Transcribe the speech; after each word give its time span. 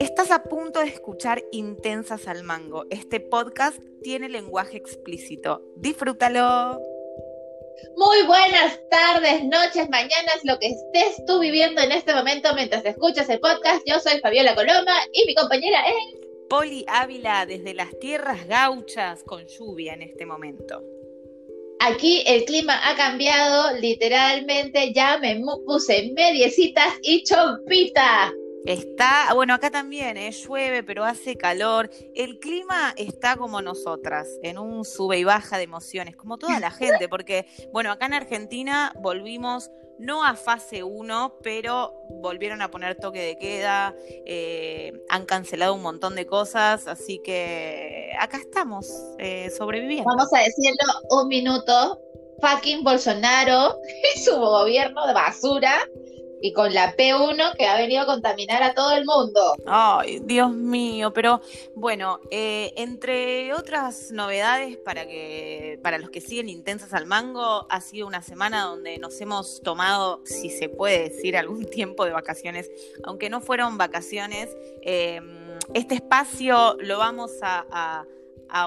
Estás 0.00 0.30
a 0.30 0.42
punto 0.44 0.80
de 0.80 0.86
escuchar 0.86 1.42
Intensas 1.52 2.26
al 2.28 2.44
Mango. 2.44 2.86
Este 2.90 3.20
podcast 3.20 3.78
tiene 4.02 4.28
lenguaje 4.28 4.76
explícito. 4.76 5.62
Disfrútalo. 5.76 6.80
Muy 7.96 8.26
buenas 8.26 8.80
tardes, 8.90 9.44
noches, 9.44 9.88
mañanas, 9.90 10.40
lo 10.44 10.58
que 10.58 10.68
estés 10.68 11.24
tú 11.26 11.38
viviendo 11.40 11.80
en 11.80 11.92
este 11.92 12.14
momento 12.14 12.54
mientras 12.54 12.84
escuchas 12.84 13.28
el 13.28 13.40
podcast. 13.40 13.82
Yo 13.86 14.00
soy 14.00 14.20
Fabiola 14.20 14.54
Coloma 14.54 14.96
y 15.12 15.26
mi 15.26 15.34
compañera 15.34 15.80
es 15.88 16.18
Poli 16.48 16.84
Ávila 16.88 17.46
desde 17.46 17.74
las 17.74 17.96
tierras 17.98 18.46
gauchas 18.48 19.22
con 19.22 19.46
lluvia 19.46 19.94
en 19.94 20.02
este 20.02 20.26
momento. 20.26 20.97
Aquí 21.80 22.22
el 22.26 22.44
clima 22.44 22.80
ha 22.84 22.96
cambiado, 22.96 23.76
literalmente 23.78 24.92
ya 24.92 25.18
me 25.18 25.40
puse 25.64 26.10
mediecitas 26.14 26.94
y 27.02 27.22
chompita. 27.22 28.32
Está, 28.66 29.32
bueno, 29.34 29.54
acá 29.54 29.70
también 29.70 30.16
¿eh? 30.16 30.30
llueve, 30.30 30.82
pero 30.82 31.04
hace 31.04 31.36
calor. 31.36 31.90
El 32.14 32.38
clima 32.38 32.92
está 32.96 33.36
como 33.36 33.62
nosotras, 33.62 34.28
en 34.42 34.58
un 34.58 34.84
sube 34.84 35.18
y 35.18 35.24
baja 35.24 35.56
de 35.56 35.64
emociones, 35.64 36.16
como 36.16 36.38
toda 36.38 36.60
la 36.60 36.70
gente, 36.70 37.08
porque, 37.08 37.46
bueno, 37.72 37.90
acá 37.90 38.06
en 38.06 38.14
Argentina 38.14 38.92
volvimos 39.00 39.70
no 39.98 40.24
a 40.24 40.34
fase 40.34 40.82
1, 40.82 41.38
pero 41.42 41.92
volvieron 42.08 42.62
a 42.62 42.70
poner 42.70 42.96
toque 42.96 43.20
de 43.20 43.36
queda, 43.36 43.94
eh, 44.26 44.92
han 45.08 45.26
cancelado 45.26 45.74
un 45.74 45.82
montón 45.82 46.14
de 46.14 46.26
cosas, 46.26 46.86
así 46.86 47.20
que 47.24 48.12
acá 48.18 48.36
estamos, 48.36 48.88
eh, 49.18 49.50
sobreviviendo. 49.50 50.08
Vamos 50.08 50.32
a 50.32 50.38
decirlo 50.38 51.20
un 51.22 51.28
minuto, 51.28 52.00
fucking 52.40 52.84
Bolsonaro 52.84 53.80
y 54.14 54.20
su 54.20 54.36
gobierno 54.36 55.06
de 55.06 55.14
basura 55.14 55.80
y 56.40 56.52
con 56.52 56.72
la 56.72 56.96
P1 56.96 57.56
que 57.56 57.66
ha 57.66 57.76
venido 57.76 58.02
a 58.02 58.06
contaminar 58.06 58.62
a 58.62 58.74
todo 58.74 58.92
el 58.92 59.04
mundo. 59.04 59.56
Ay, 59.66 60.20
Dios 60.22 60.52
mío, 60.52 61.12
pero 61.12 61.40
bueno, 61.74 62.20
eh, 62.30 62.72
entre 62.76 63.52
otras 63.54 64.10
novedades 64.12 64.76
para 64.76 65.06
que 65.06 65.78
para 65.82 65.98
los 65.98 66.10
que 66.10 66.20
siguen 66.20 66.48
intensas 66.48 66.94
al 66.94 67.06
mango, 67.06 67.66
ha 67.68 67.80
sido 67.80 68.06
una 68.06 68.22
semana 68.22 68.62
donde 68.62 68.98
nos 68.98 69.20
hemos 69.20 69.60
tomado, 69.62 70.20
si 70.24 70.50
se 70.50 70.68
puede 70.68 71.10
decir, 71.10 71.36
algún 71.36 71.64
tiempo 71.70 72.04
de 72.04 72.12
vacaciones, 72.12 72.70
aunque 73.04 73.30
no 73.30 73.40
fueron 73.40 73.78
vacaciones. 73.78 74.56
Em, 74.82 75.58
este 75.74 75.96
espacio 75.96 76.76
lo 76.80 76.98
vamos 76.98 77.32
a, 77.42 78.04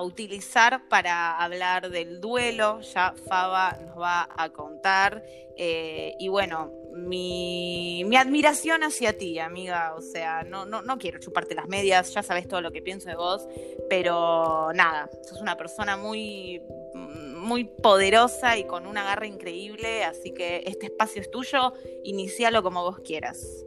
utilizar 0.04 0.88
para 0.90 1.40
hablar 1.40 1.90
del 1.90 2.22
duelo. 2.22 2.82
Ya 2.82 3.16
Faba 3.28 3.76
nos 3.82 4.00
va 4.00 4.30
a 4.38 4.50
contar. 4.50 5.24
Eh, 5.58 6.14
y 6.20 6.28
bueno, 6.28 6.72
mi, 6.94 8.04
admiración 8.16 8.84
hacia 8.84 9.18
ti, 9.18 9.40
amiga. 9.40 9.94
O 9.96 10.02
sea, 10.02 10.44
no, 10.44 10.66
no, 10.66 10.82
no 10.82 10.98
quiero 10.98 11.20
chuparte 11.20 11.56
las 11.56 11.68
medias, 11.68 12.14
ya 12.14 12.24
sabes 12.24 12.48
todo 12.48 12.62
lo 12.62 12.72
que 12.72 12.82
pienso 12.82 13.10
de 13.10 13.16
vos, 13.16 13.48
pero 13.90 14.72
nada, 14.74 15.10
sos 15.24 15.42
una 15.42 15.58
persona 15.58 15.98
muy, 15.98 16.62
muy 16.94 17.66
poderosa 17.66 18.58
y 18.58 18.66
con 18.66 18.86
una 18.86 19.04
garra 19.04 19.28
increíble, 19.28 20.04
así 20.04 20.34
que 20.34 20.64
este 20.66 20.88
espacio 20.88 21.22
es 21.22 21.32
tuyo, 21.32 21.74
inicialo 22.04 22.64
como 22.64 22.84
vos 22.84 23.00
quieras. 23.00 23.66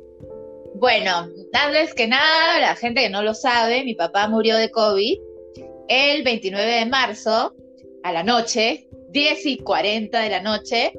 Bueno, 0.77 1.29
darles 1.53 1.95
que 1.95 2.09
nada, 2.09 2.59
la 2.59 2.75
gente 2.77 3.03
que 3.03 3.11
no 3.11 3.23
lo 3.23 3.35
sabe, 3.35 3.85
mi 3.85 3.95
papá 3.95 4.29
murió 4.29 4.57
de 4.57 4.71
COVID 4.71 5.19
el 5.89 6.23
29 6.23 6.71
de 6.71 6.87
marzo 6.87 7.55
a 8.03 8.13
la 8.13 8.23
noche, 8.23 8.89
10 9.11 9.47
y 9.47 9.59
40 9.59 10.19
de 10.21 10.29
la 10.29 10.41
noche, 10.41 10.93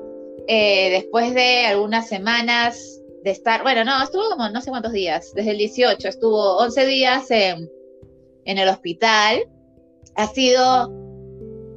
eh, 0.48 0.90
después 0.92 1.34
de 1.34 1.66
algunas 1.66 2.08
semanas 2.08 3.02
de 3.24 3.32
estar, 3.32 3.64
bueno, 3.64 3.84
no, 3.84 4.04
estuvo 4.04 4.30
como 4.30 4.50
no 4.50 4.62
sé 4.62 4.70
cuántos 4.70 4.92
días, 4.92 5.34
desde 5.34 5.52
el 5.52 5.58
18, 5.58 6.08
estuvo 6.08 6.58
11 6.58 6.86
días 6.86 7.32
en, 7.32 7.70
el 8.46 8.70
hospital. 8.70 9.48
Ha 10.16 10.28
sido, 10.28 10.92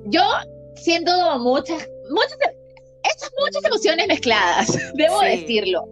yo 0.04 0.22
siento 0.76 1.10
muchas, 1.38 1.88
muchas, 2.10 2.37
estas 3.03 3.31
muchas 3.41 3.65
emociones 3.65 4.06
mezcladas, 4.06 4.78
debo 4.94 5.21
decirlo. 5.21 5.88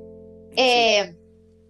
Eh, 0.57 1.15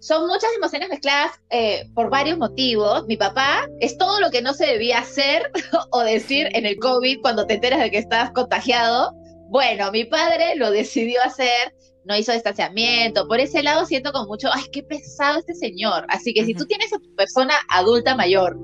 son 0.06 0.28
muchas 0.28 0.50
emociones 0.56 0.88
mezcladas 0.88 1.32
eh, 1.50 1.88
por 1.94 2.10
varios 2.10 2.38
motivos. 2.38 3.06
Mi 3.06 3.16
papá 3.16 3.68
es 3.80 3.98
todo 3.98 4.20
lo 4.20 4.30
que 4.30 4.40
no 4.40 4.54
se 4.54 4.66
debía 4.66 4.98
hacer 4.98 5.50
o 5.90 6.00
decir 6.00 6.48
en 6.52 6.66
el 6.66 6.78
COVID 6.78 7.20
cuando 7.22 7.46
te 7.46 7.54
enteras 7.54 7.80
de 7.80 7.90
que 7.90 7.98
estás 7.98 8.30
contagiado. 8.30 9.15
Bueno, 9.48 9.90
mi 9.92 10.04
padre 10.04 10.56
lo 10.56 10.70
decidió 10.70 11.22
hacer, 11.22 11.74
no 12.04 12.16
hizo 12.16 12.32
distanciamiento. 12.32 13.26
Por 13.28 13.40
ese 13.40 13.62
lado 13.62 13.86
siento 13.86 14.12
con 14.12 14.26
mucho, 14.26 14.48
ay, 14.52 14.64
qué 14.72 14.82
pesado 14.82 15.38
este 15.38 15.54
señor. 15.54 16.04
Así 16.08 16.34
que 16.34 16.44
si 16.44 16.54
tú 16.54 16.66
tienes 16.66 16.92
a 16.92 16.98
tu 16.98 17.14
persona 17.14 17.54
adulta 17.68 18.16
mayor, 18.16 18.58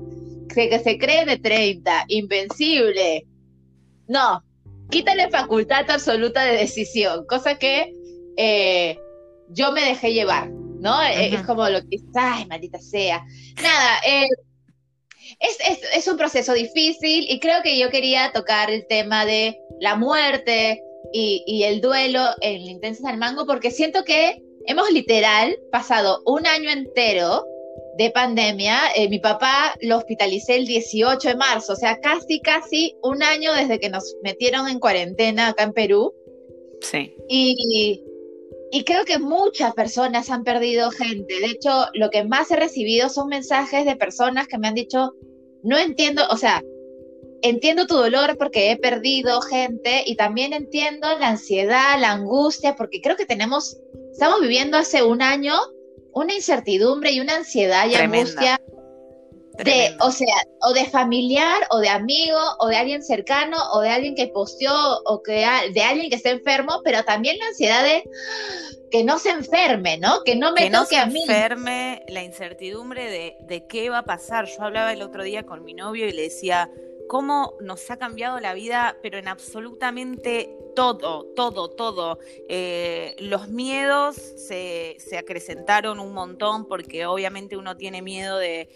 que, 0.53 0.79
se 0.79 0.97
cree 0.97 1.25
de 1.25 1.37
30, 1.37 2.05
invencible, 2.09 3.25
no, 4.07 4.43
quítale 4.89 5.29
facultad 5.29 5.89
absoluta 5.89 6.43
de 6.45 6.57
decisión, 6.57 7.25
cosa 7.25 7.55
que 7.57 7.93
eh, 8.37 8.97
yo 9.49 9.71
me 9.71 9.81
dejé 9.81 10.13
llevar, 10.13 10.49
¿no? 10.49 11.01
Es 11.01 11.41
como 11.43 11.67
lo 11.69 11.81
que, 11.81 11.97
ay, 12.15 12.45
maldita 12.45 12.79
sea. 12.79 13.23
Nada, 13.61 13.99
eh, 14.05 14.27
es, 15.39 16.07
un 16.07 16.17
proceso 16.17 16.53
difícil 16.53 17.25
y 17.29 17.39
creo 17.39 17.61
que 17.63 17.79
yo 17.79 17.89
quería 17.89 18.31
tocar 18.31 18.69
el 18.69 18.85
tema 18.87 19.25
de 19.25 19.57
la 19.83 19.97
muerte 19.97 20.81
y, 21.11 21.63
el 21.63 21.81
duelo 21.81 22.21
en 22.39 22.61
Intensas 22.61 23.05
al 23.05 23.17
Mango 23.17 23.45
porque 23.45 23.69
siento 23.69 24.05
que 24.05 24.41
hemos 24.65 24.89
literal 24.91 25.59
pasado 25.73 26.21
un 26.25 26.47
año 26.47 26.71
entero 26.71 27.45
de 27.97 28.09
pandemia. 28.09 28.77
Eh, 28.95 29.09
mi 29.09 29.19
papá 29.19 29.75
lo 29.81 29.97
hospitalicé 29.97 30.55
el 30.55 30.67
18 30.67 31.27
de 31.27 31.35
marzo, 31.35 31.73
o 31.73 31.75
sea, 31.75 31.99
casi, 31.99 32.39
casi 32.39 32.95
un 33.03 33.21
año 33.21 33.53
desde 33.53 33.77
que 33.77 33.89
nos 33.89 34.15
metieron 34.23 34.69
en 34.69 34.79
cuarentena 34.79 35.49
acá 35.49 35.63
en 35.63 35.73
Perú. 35.73 36.13
Sí. 36.79 37.13
Y, 37.27 38.01
y 38.71 38.83
creo 38.85 39.03
que 39.03 39.19
muchas 39.19 39.73
personas 39.73 40.29
han 40.29 40.45
perdido 40.45 40.91
gente. 40.91 41.41
De 41.41 41.47
hecho, 41.47 41.87
lo 41.93 42.09
que 42.09 42.23
más 42.23 42.49
he 42.51 42.55
recibido 42.55 43.09
son 43.09 43.27
mensajes 43.27 43.85
de 43.85 43.97
personas 43.97 44.47
que 44.47 44.57
me 44.57 44.69
han 44.69 44.75
dicho, 44.75 45.13
no 45.61 45.77
entiendo, 45.77 46.23
o 46.29 46.37
sea, 46.37 46.63
entiendo 47.43 47.85
tu 47.85 47.95
dolor 47.95 48.37
porque 48.37 48.71
he 48.71 48.77
perdido 48.77 49.41
gente 49.41 50.03
y 50.05 50.15
también 50.15 50.53
entiendo 50.53 51.07
la 51.19 51.29
ansiedad, 51.29 51.99
la 51.99 52.11
angustia, 52.11 52.75
porque 52.75 53.01
creo 53.01 53.15
que 53.15 53.25
tenemos, 53.25 53.77
estamos 54.11 54.41
viviendo 54.41 54.77
hace 54.77 55.03
un 55.03 55.21
año 55.21 55.53
una 56.13 56.33
incertidumbre 56.33 57.11
y 57.11 57.19
una 57.19 57.35
ansiedad 57.35 57.87
y 57.87 57.95
angustia 57.95 58.59
de, 59.57 59.95
o 59.99 60.11
sea, 60.11 60.35
o 60.61 60.73
de 60.73 60.85
familiar, 60.85 61.67
o 61.69 61.79
de 61.79 61.89
amigo, 61.89 62.39
o 62.59 62.67
de 62.67 62.75
alguien 62.75 63.03
cercano, 63.03 63.57
o 63.73 63.81
de 63.81 63.89
alguien 63.89 64.15
que 64.15 64.27
posteó, 64.27 65.01
o 65.05 65.21
que 65.21 65.45
de 65.73 65.81
alguien 65.83 66.09
que 66.09 66.15
está 66.15 66.31
enfermo, 66.31 66.81
pero 66.83 67.03
también 67.03 67.37
la 67.37 67.47
ansiedad 67.47 67.83
de 67.83 68.03
que 68.89 69.03
no 69.03 69.19
se 69.19 69.29
enferme, 69.29 69.97
¿no? 69.97 70.23
Que 70.23 70.35
no 70.35 70.53
me 70.53 70.71
toque 70.71 70.97
a 70.97 71.05
mí. 71.05 71.21
enferme, 71.21 72.03
la 72.07 72.23
incertidumbre 72.23 73.09
de, 73.09 73.35
de 73.41 73.67
qué 73.67 73.89
va 73.89 73.99
a 73.99 74.05
pasar. 74.05 74.47
Yo 74.47 74.63
hablaba 74.63 74.91
el 74.91 75.03
otro 75.03 75.23
día 75.23 75.43
con 75.43 75.63
mi 75.63 75.73
novio 75.73 76.07
y 76.07 76.13
le 76.13 76.23
decía, 76.23 76.69
cómo 77.07 77.55
nos 77.61 77.89
ha 77.91 77.97
cambiado 77.97 78.39
la 78.39 78.53
vida, 78.53 78.97
pero 79.01 79.17
en 79.17 79.27
absolutamente 79.27 80.55
todo, 80.75 81.25
todo, 81.35 81.69
todo. 81.69 82.19
Eh, 82.49 83.15
los 83.19 83.47
miedos 83.47 84.15
se, 84.15 84.97
acrecentaron 85.17 85.99
un 85.99 86.13
montón 86.13 86.67
porque 86.67 87.05
obviamente 87.05 87.57
uno 87.57 87.77
tiene 87.77 88.01
miedo 88.01 88.37
de, 88.37 88.67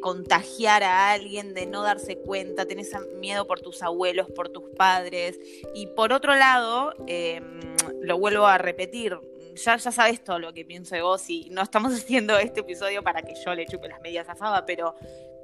contagiar 0.00 0.82
a 0.82 1.12
alguien, 1.12 1.54
de 1.54 1.66
no 1.66 1.82
darse 1.82 2.16
cuenta, 2.16 2.66
tenés 2.66 2.92
miedo 3.18 3.46
por 3.46 3.60
tus 3.60 3.82
abuelos, 3.82 4.28
por 4.30 4.48
tus 4.48 4.64
padres. 4.76 5.38
Y 5.74 5.86
por 5.88 6.12
otro 6.12 6.34
lado, 6.34 6.94
em, 7.06 7.60
lo 8.00 8.18
vuelvo 8.18 8.46
a 8.46 8.58
repetir, 8.58 9.18
ya, 9.54 9.76
ya 9.76 9.92
sabes 9.92 10.22
todo 10.22 10.38
lo 10.38 10.52
que 10.52 10.64
pienso 10.64 10.94
de 10.94 11.02
vos 11.02 11.28
y 11.28 11.48
no 11.50 11.62
estamos 11.62 11.92
haciendo 11.94 12.38
este 12.38 12.60
episodio 12.60 13.02
para 13.02 13.22
que 13.22 13.34
yo 13.44 13.54
le 13.54 13.66
chupe 13.66 13.88
las 13.88 14.00
medias 14.00 14.28
a 14.28 14.34
Faba, 14.34 14.64
pero 14.66 14.94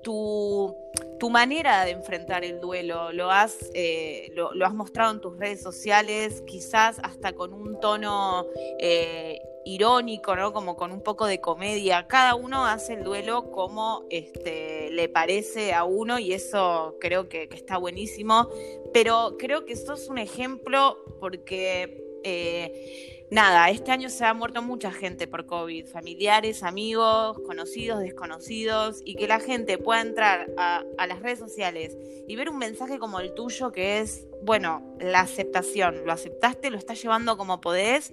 tu, 0.02 0.74
tu 1.20 1.30
manera 1.30 1.84
de 1.84 1.92
enfrentar 1.92 2.44
el 2.44 2.60
duelo, 2.60 3.12
lo 3.12 3.30
has, 3.30 3.70
eh, 3.74 4.32
lo, 4.34 4.50
has 4.64 4.74
mostrado 4.74 5.12
en 5.12 5.20
tus 5.20 5.38
redes 5.38 5.62
sociales, 5.62 6.42
quizás 6.46 6.98
hasta 7.02 7.34
con 7.34 7.52
un 7.52 7.78
tono 7.78 8.46
eh, 8.80 9.38
irónico, 9.66 10.34
¿no? 10.34 10.54
Como 10.54 10.76
con 10.76 10.92
un 10.92 11.02
poco 11.02 11.26
de 11.26 11.38
comedia. 11.38 12.06
Cada 12.08 12.34
uno 12.34 12.64
hace 12.66 12.94
el 12.94 13.04
duelo 13.04 13.50
como 13.50 14.06
este, 14.08 14.90
le 14.90 15.10
parece 15.10 15.74
a 15.74 15.84
uno 15.84 16.18
y 16.18 16.32
eso 16.32 16.96
creo 16.98 17.28
que, 17.28 17.48
está 17.52 17.76
buenísimo. 17.76 18.48
Pero 18.94 19.36
creo 19.38 19.66
que 19.66 19.76
sos 19.76 20.08
un 20.08 20.16
ejemplo 20.16 20.96
porque 21.20 22.02
eh, 22.24 23.19
nada, 23.30 23.70
este 23.70 23.92
año 23.92 24.08
se 24.08 24.24
ha 24.24 24.34
muerto 24.34 24.62
mucha 24.62 24.92
gente 24.92 25.26
por 25.26 25.46
COVID, 25.46 25.86
familiares, 25.86 26.62
amigos, 26.62 27.38
conocidos, 27.46 28.00
desconocidos, 28.00 29.00
y 29.04 29.14
que 29.14 29.28
la 29.28 29.40
gente 29.40 29.78
pueda 29.78 30.00
entrar 30.00 30.50
a, 30.56 30.84
las 31.06 31.20
redes 31.20 31.38
sociales 31.38 31.96
y 32.28 32.36
ver 32.36 32.50
un 32.50 32.58
mensaje 32.58 32.98
como 32.98 33.20
el 33.20 33.34
tuyo 33.34 33.72
que 33.72 34.00
es, 34.00 34.26
bueno, 34.42 34.96
la 35.00 35.20
aceptación, 35.20 36.04
lo 36.04 36.12
aceptaste, 36.12 36.70
lo 36.70 36.78
estás 36.78 37.02
llevando 37.02 37.36
como 37.36 37.60
podés, 37.60 38.12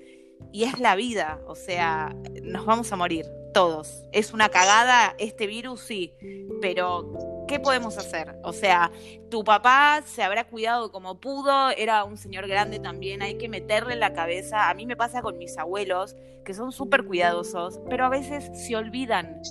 y 0.52 0.64
es 0.64 0.80
la 0.80 0.96
vida, 0.96 1.42
o 1.48 1.56
sea, 1.56 2.16
nos 2.44 2.66
vamos 2.66 2.92
a 2.92 2.96
morir 2.96 3.26
todos. 3.54 4.04
Es 4.12 4.34
una 4.34 4.50
cagada 4.50 5.16
este 5.18 5.48
virus, 5.48 5.82
sí, 5.82 6.14
pero 6.62 7.27
¿qué 7.48 7.60
podemos 7.60 7.98
hacer? 7.98 8.36
O 8.44 8.54
sea, 8.54 8.92
tu 9.30 9.44
papá 9.44 10.02
se 10.06 10.24
habrá 10.24 10.46
cuidado 10.46 10.92
como 10.92 11.20
pudo, 11.20 11.70
era 11.72 12.04
un 12.04 12.18
señor 12.18 12.48
grande 12.48 12.80
también, 12.80 13.22
hay 13.22 13.38
que 13.38 13.50
meterle 13.50 13.94
en 13.94 14.00
la 14.00 14.14
cabeza. 14.14 14.70
A 14.70 14.74
mí 14.74 14.86
me 14.86 14.96
pasa 14.96 15.22
con 15.22 15.38
mis 15.38 15.58
abuelos, 15.58 16.16
que 16.46 16.54
son 16.54 16.72
súper 16.72 17.06
cuidadosos, 17.06 17.80
pero 17.90 18.06
a 18.06 18.10
veces 18.10 18.52
se 18.54 18.76
olvidan 18.76 19.42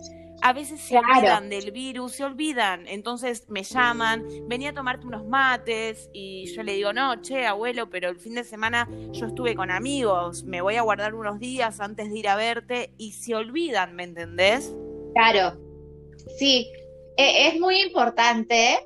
a 0.42 0.52
veces 0.52 0.80
se 0.80 0.98
olvidan 0.98 1.48
del 1.48 1.70
virus, 1.72 2.12
se 2.12 2.24
olvidan. 2.24 2.86
Entonces 2.88 3.48
me 3.48 3.62
llaman, 3.62 4.26
venía 4.46 4.70
a 4.70 4.74
tomarte 4.74 5.06
unos 5.06 5.26
mates 5.26 6.10
y 6.12 6.46
yo 6.54 6.62
le 6.62 6.74
digo, 6.74 6.92
no, 6.92 7.20
che, 7.22 7.46
abuelo, 7.46 7.90
pero 7.90 8.08
el 8.08 8.16
fin 8.16 8.34
de 8.34 8.44
semana 8.44 8.88
yo 9.12 9.26
estuve 9.26 9.54
con 9.54 9.70
amigos, 9.70 10.44
me 10.44 10.60
voy 10.60 10.76
a 10.76 10.82
guardar 10.82 11.14
unos 11.14 11.38
días 11.38 11.80
antes 11.80 12.10
de 12.10 12.18
ir 12.18 12.28
a 12.28 12.36
verte 12.36 12.92
y 12.98 13.12
se 13.12 13.34
olvidan, 13.34 13.94
¿me 13.96 14.04
entendés? 14.04 14.74
Claro, 15.14 15.58
sí, 16.38 16.70
es 17.16 17.60
muy 17.60 17.80
importante. 17.80 18.78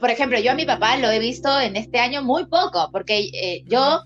Por 0.00 0.10
ejemplo, 0.10 0.38
yo 0.38 0.52
a 0.52 0.54
mi 0.54 0.66
papá 0.66 0.96
lo 0.96 1.10
he 1.10 1.18
visto 1.18 1.58
en 1.60 1.76
este 1.76 1.98
año 1.98 2.22
muy 2.22 2.46
poco, 2.46 2.90
porque 2.92 3.30
eh, 3.32 3.62
yo, 3.66 4.00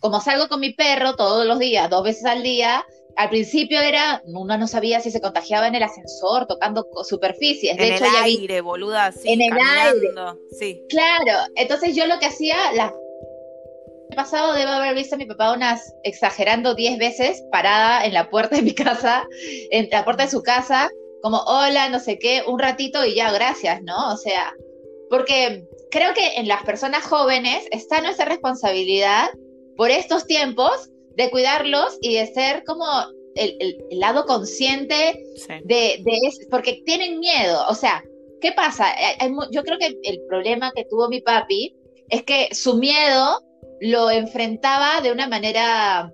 como 0.00 0.20
salgo 0.20 0.48
con 0.48 0.60
mi 0.60 0.72
perro 0.72 1.14
todos 1.14 1.46
los 1.46 1.58
días, 1.58 1.88
dos 1.88 2.02
veces 2.02 2.24
al 2.24 2.42
día, 2.42 2.84
al 3.16 3.30
principio 3.30 3.80
era, 3.80 4.22
uno 4.26 4.58
no 4.58 4.66
sabía 4.66 5.00
si 5.00 5.10
se 5.10 5.20
contagiaba 5.20 5.68
en 5.68 5.76
el 5.76 5.84
ascensor, 5.84 6.46
tocando 6.46 6.86
superficies. 7.04 7.76
De 7.76 7.86
en 7.86 7.92
hecho, 7.94 8.04
el 8.04 8.12
ya 8.12 8.22
aire, 8.24 8.60
boluda, 8.60 9.12
sí, 9.12 9.32
en 9.32 9.42
el 9.42 9.52
aire. 9.52 10.10
Sí. 10.58 10.82
Claro, 10.88 11.46
entonces 11.54 11.94
yo 11.94 12.06
lo 12.06 12.18
que 12.18 12.26
hacía, 12.26 12.56
la 12.74 12.92
el 14.10 14.16
pasado 14.16 14.52
debo 14.52 14.70
haber 14.70 14.94
visto 14.94 15.14
a 15.14 15.18
mi 15.18 15.26
papá 15.26 15.52
unas, 15.52 15.94
exagerando 16.04 16.74
10 16.74 16.98
veces, 16.98 17.42
parada 17.50 18.04
en 18.04 18.12
la 18.12 18.30
puerta 18.30 18.56
de 18.56 18.62
mi 18.62 18.74
casa, 18.74 19.26
en 19.70 19.88
la 19.90 20.04
puerta 20.04 20.24
de 20.24 20.30
su 20.30 20.42
casa, 20.42 20.90
como 21.24 21.38
hola, 21.46 21.88
no 21.88 22.00
sé 22.00 22.18
qué, 22.18 22.42
un 22.46 22.58
ratito 22.58 23.02
y 23.06 23.14
ya, 23.14 23.32
gracias, 23.32 23.82
¿no? 23.82 24.12
O 24.12 24.16
sea, 24.18 24.52
porque 25.08 25.66
creo 25.90 26.12
que 26.12 26.34
en 26.36 26.46
las 26.46 26.62
personas 26.64 27.02
jóvenes 27.02 27.66
está 27.70 28.02
nuestra 28.02 28.26
responsabilidad 28.26 29.30
por 29.74 29.90
estos 29.90 30.26
tiempos 30.26 30.90
de 31.16 31.30
cuidarlos 31.30 31.96
y 32.02 32.16
de 32.16 32.26
ser 32.26 32.62
como 32.64 32.84
el, 33.36 33.78
lado 33.92 34.26
consciente 34.26 35.24
de, 35.64 36.02
de 36.04 36.18
eso, 36.26 36.42
porque 36.50 36.82
tienen 36.84 37.18
miedo. 37.20 37.58
O 37.70 37.74
sea, 37.74 38.04
¿qué 38.42 38.52
pasa? 38.52 38.94
Yo 39.50 39.62
creo 39.62 39.78
que 39.78 39.98
el 40.02 40.20
problema 40.28 40.72
que 40.76 40.84
tuvo 40.84 41.08
mi 41.08 41.22
papi 41.22 41.74
es 42.10 42.22
que 42.24 42.54
su 42.54 42.76
miedo 42.76 43.40
lo 43.80 44.10
enfrentaba 44.10 45.00
de 45.00 45.10
una 45.10 45.26
manera 45.26 46.12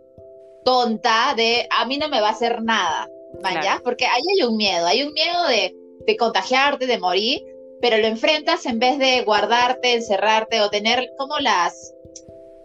tonta, 0.64 1.34
de 1.36 1.66
a 1.68 1.84
mí 1.86 1.98
no 1.98 2.08
me 2.08 2.20
va 2.20 2.28
a 2.28 2.32
hacer 2.32 2.62
nada, 2.62 3.08
¿vaya? 3.42 3.80
Porque 3.84 4.06
ahí 4.06 4.22
hay 4.36 4.46
un 4.46 4.56
miedo, 4.56 4.86
hay 4.86 5.02
un 5.02 5.12
miedo 5.12 5.46
de, 5.48 5.74
de 6.06 6.16
contagiarte, 6.16 6.86
de 6.86 6.98
morir, 6.98 7.42
pero 7.80 7.98
lo 7.98 8.06
enfrentas 8.06 8.66
en 8.66 8.78
vez 8.78 8.98
de 8.98 9.22
guardarte, 9.22 9.94
encerrarte 9.94 10.60
o 10.60 10.70
tener 10.70 11.10
como 11.18 11.38
las, 11.38 11.94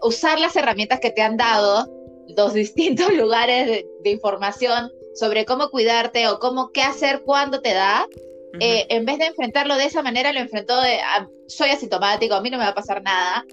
usar 0.02 0.40
las 0.40 0.56
herramientas 0.56 1.00
que 1.00 1.12
te 1.12 1.22
han 1.22 1.38
dado 1.38 1.88
dos 2.30 2.54
distintos 2.56 3.14
lugares 3.14 3.68
de, 4.04 4.10
información 4.10 4.92
sobre 5.16 5.46
cómo 5.46 5.70
cuidarte 5.70 6.28
o 6.28 6.40
cómo 6.40 6.72
qué 6.72 6.82
hacer 6.82 7.22
cuando 7.24 7.62
te 7.62 7.74
da, 7.74 8.06
eh, 8.60 8.86
en 8.90 9.06
vez 9.06 9.18
de 9.18 9.26
enfrentarlo 9.26 9.76
de 9.76 9.86
esa 9.86 10.02
manera, 10.02 10.32
lo 10.32 10.40
enfrentó 10.40 10.80
de 10.82 11.00
ah, 11.00 11.28
soy 11.48 11.70
asintomático, 11.70 12.36
a 12.36 12.42
mí 12.42 12.50
no 12.50 12.58
me 12.58 12.64
va 12.64 12.72
a 12.72 12.76
pasar 12.76 13.02
nada. 13.02 13.46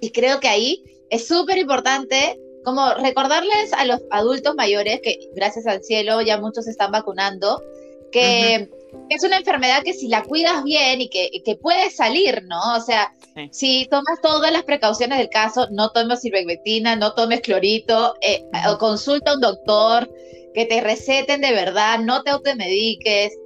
Y 0.00 0.10
creo 0.10 0.40
que 0.40 0.48
ahí 0.48 0.84
es 1.10 1.26
súper 1.26 1.58
importante 1.58 2.38
como 2.64 2.94
recordarles 2.94 3.72
a 3.72 3.84
los 3.84 4.00
adultos 4.10 4.54
mayores, 4.54 5.00
que 5.02 5.18
gracias 5.34 5.66
al 5.66 5.82
cielo 5.82 6.20
ya 6.22 6.38
muchos 6.38 6.66
están 6.66 6.92
vacunando, 6.92 7.62
que 8.10 8.70
es 9.08 9.24
una 9.24 9.38
enfermedad 9.38 9.82
que 9.82 9.92
si 9.92 10.08
la 10.08 10.22
cuidas 10.22 10.62
bien 10.64 11.00
y 11.00 11.08
que, 11.08 11.30
que 11.44 11.56
puedes 11.56 11.96
salir, 11.96 12.42
¿no? 12.44 12.76
O 12.76 12.80
sea, 12.80 13.12
si 13.50 13.86
tomas 13.90 14.20
todas 14.22 14.52
las 14.52 14.62
precauciones 14.62 15.18
del 15.18 15.28
caso, 15.28 15.68
no 15.70 15.90
tomes 15.90 16.24
ivermectina, 16.24 16.96
no 16.96 17.14
tomes 17.14 17.40
clorito, 17.40 18.14
eh, 18.20 18.44
o 18.70 18.78
consulta 18.78 19.32
a 19.32 19.34
un 19.34 19.40
doctor, 19.40 20.08
que 20.54 20.64
te 20.66 20.80
receten 20.80 21.40
de 21.40 21.52
verdad, 21.52 21.98
no 21.98 22.22
te 22.22 22.30
automediques. 22.30 23.36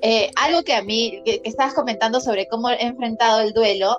Eh, 0.00 0.30
algo 0.36 0.62
que 0.62 0.74
a 0.74 0.82
mí, 0.82 1.20
que, 1.24 1.40
estabas 1.44 1.74
comentando 1.74 2.20
sobre 2.20 2.46
cómo 2.46 2.70
he 2.70 2.80
enfrentado 2.80 3.40
el 3.40 3.52
duelo, 3.52 3.98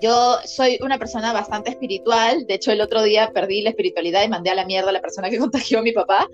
yo 0.00 0.38
soy 0.44 0.78
una 0.82 0.98
persona 0.98 1.32
bastante 1.32 1.70
espiritual, 1.70 2.46
de 2.46 2.54
hecho 2.54 2.72
el 2.72 2.80
otro 2.80 3.02
día 3.02 3.30
perdí 3.32 3.62
la 3.62 3.70
espiritualidad 3.70 4.24
y 4.24 4.28
mandé 4.28 4.50
a 4.50 4.54
la 4.54 4.64
mierda 4.64 4.90
a 4.90 4.92
la 4.92 5.00
persona 5.00 5.30
que 5.30 5.38
contagió 5.44 5.78
a 5.78 5.82
mi 5.82 5.92
papá. 5.92 6.28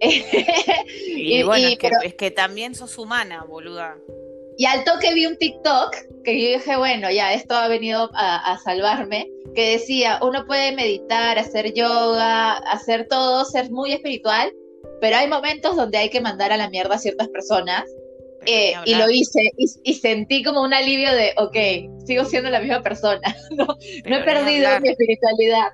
y, 0.00 1.42
bueno, 1.44 1.68
es, 2.02 2.14
que, 2.14 2.30
también 2.30 2.74
sos 2.74 2.98
humana, 2.98 3.44
boluda. 3.44 3.96
Y 4.58 4.66
al 4.66 4.84
toque 4.84 5.14
vi 5.14 5.26
un 5.26 5.36
TikTok 5.36 5.94
que 6.24 6.40
yo 6.40 6.58
dije, 6.58 6.76
bueno, 6.76 7.10
ya, 7.10 7.32
esto 7.32 7.54
ha 7.54 7.68
venido 7.68 8.10
a, 8.14 8.58
salvarme, 8.62 9.30
que 9.54 9.72
decía, 9.72 10.20
uno 10.22 10.44
puede 10.46 10.72
meditar, 10.72 11.38
hacer 11.38 11.72
yoga, 11.72 12.52
hacer 12.52 13.08
todo, 13.08 13.44
ser 13.44 13.70
muy 13.70 13.92
espiritual, 13.92 14.52
pero 15.00 15.16
hay 15.16 15.28
momentos 15.28 15.74
donde 15.74 15.98
hay 15.98 16.10
que 16.10 16.20
mandar 16.20 16.52
a 16.52 16.56
la 16.56 16.68
mierda 16.68 16.96
a 16.96 16.98
ciertas 16.98 17.28
personas. 17.28 17.84
Eh, 18.46 18.74
y 18.84 18.94
lo 18.94 19.08
hice 19.10 19.40
y, 19.56 19.94
sentí 19.94 20.42
como 20.42 20.62
un 20.62 20.74
alivio 20.74 21.12
de, 21.12 21.32
ok, 21.36 22.04
sigo 22.06 22.24
siendo 22.24 22.50
la 22.50 22.60
misma 22.60 22.82
persona, 22.82 23.20
no, 23.50 23.66
no 23.66 24.16
he 24.16 24.24
perdido 24.24 24.68
mi 24.80 24.88
espiritualidad. 24.88 25.68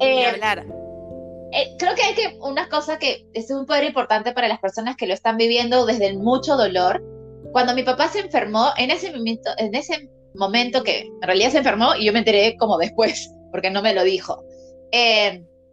Eh, 0.00 0.26
hablar. 0.26 0.66
Eh, 1.52 1.76
creo 1.78 1.94
que 1.94 2.02
hay 2.02 2.14
que, 2.14 2.36
una 2.40 2.68
cosa 2.68 2.98
que 2.98 3.26
es 3.32 3.50
un 3.50 3.66
poder 3.66 3.84
importante 3.84 4.32
para 4.32 4.48
las 4.48 4.58
personas 4.58 4.96
que 4.96 5.06
lo 5.06 5.14
están 5.14 5.36
viviendo 5.36 5.86
desde 5.86 6.12
mucho 6.14 6.56
dolor, 6.56 7.02
cuando 7.52 7.74
mi 7.74 7.82
papá 7.82 8.08
se 8.08 8.20
enfermó, 8.20 8.70
en 8.76 8.90
ese 8.90 9.12
momento, 9.12 9.50
en 9.56 9.74
ese 9.74 10.10
momento 10.34 10.82
que 10.82 11.00
en 11.00 11.22
realidad 11.22 11.50
se 11.50 11.58
enfermó 11.58 11.94
y 11.94 12.04
yo 12.04 12.12
me 12.12 12.18
enteré 12.18 12.56
como 12.58 12.76
después, 12.76 13.32
porque 13.50 13.70
no 13.70 13.80
me 13.80 13.94
lo 13.94 14.04
dijo. 14.04 14.44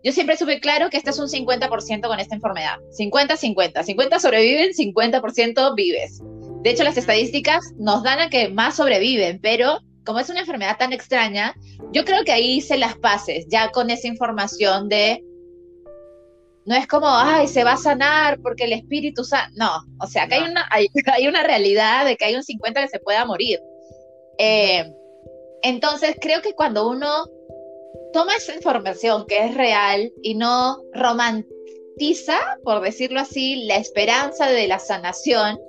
Yo 0.05 0.11
siempre 0.11 0.37
supe 0.37 0.59
claro 0.59 0.91
que 0.91 0.97
este 0.97 1.09
es 1.09 1.17
un 1.17 1.27
50% 1.27 2.07
con 2.07 2.19
esta 2.19 2.35
enfermedad. 2.35 2.77
50-50. 2.95 3.83
50 3.83 4.19
sobreviven, 4.19 4.71
50% 4.71 5.75
vives. 5.75 6.21
De 6.61 6.69
hecho, 6.69 6.83
las 6.83 6.97
estadísticas 6.97 7.73
nos 7.79 8.03
dan 8.03 8.19
a 8.19 8.29
que 8.29 8.49
más 8.49 8.75
sobreviven, 8.75 9.39
pero 9.41 9.79
como 10.05 10.19
es 10.19 10.29
una 10.29 10.41
enfermedad 10.41 10.77
tan 10.77 10.93
extraña, 10.93 11.55
yo 11.91 12.05
creo 12.05 12.23
que 12.23 12.31
ahí 12.31 12.57
hice 12.57 12.77
las 12.77 12.95
paces, 12.99 13.47
ya 13.49 13.71
con 13.71 13.89
esa 13.89 14.07
información 14.07 14.89
de 14.89 15.23
no 16.67 16.75
es 16.75 16.85
como, 16.85 17.07
ay, 17.07 17.47
se 17.47 17.63
va 17.63 17.73
a 17.73 17.77
sanar 17.77 18.39
porque 18.41 18.65
el 18.65 18.73
espíritu 18.73 19.23
sana. 19.23 19.51
No, 19.55 19.85
o 19.99 20.07
sea, 20.07 20.27
que 20.27 20.35
hay, 20.35 20.43
una, 20.43 20.67
hay, 20.69 20.87
una 21.27 21.41
realidad 21.41 22.05
de 22.05 22.15
que 22.15 22.25
hay 22.25 22.35
un 22.35 22.43
50 22.43 22.79
que 22.79 22.89
se 22.89 22.99
pueda 22.99 23.25
morir. 23.25 23.59
Eh, 24.37 24.85
entonces, 25.63 26.15
creo 26.21 26.43
que 26.43 26.53
cuando 26.53 26.87
uno 26.87 27.25
toma 28.15 28.33
esa 28.37 28.55
información 28.55 29.25
que 29.27 29.39
es 29.39 29.55
real 29.55 30.13
y 30.23 30.35
no 30.35 30.81
romantiza, 30.93 32.39
por 32.63 32.79
decirlo 32.79 33.19
así, 33.19 33.65
la 33.65 33.75
esperanza 33.75 34.49
de 34.49 34.69
la 34.69 34.79
sanación, 34.79 35.59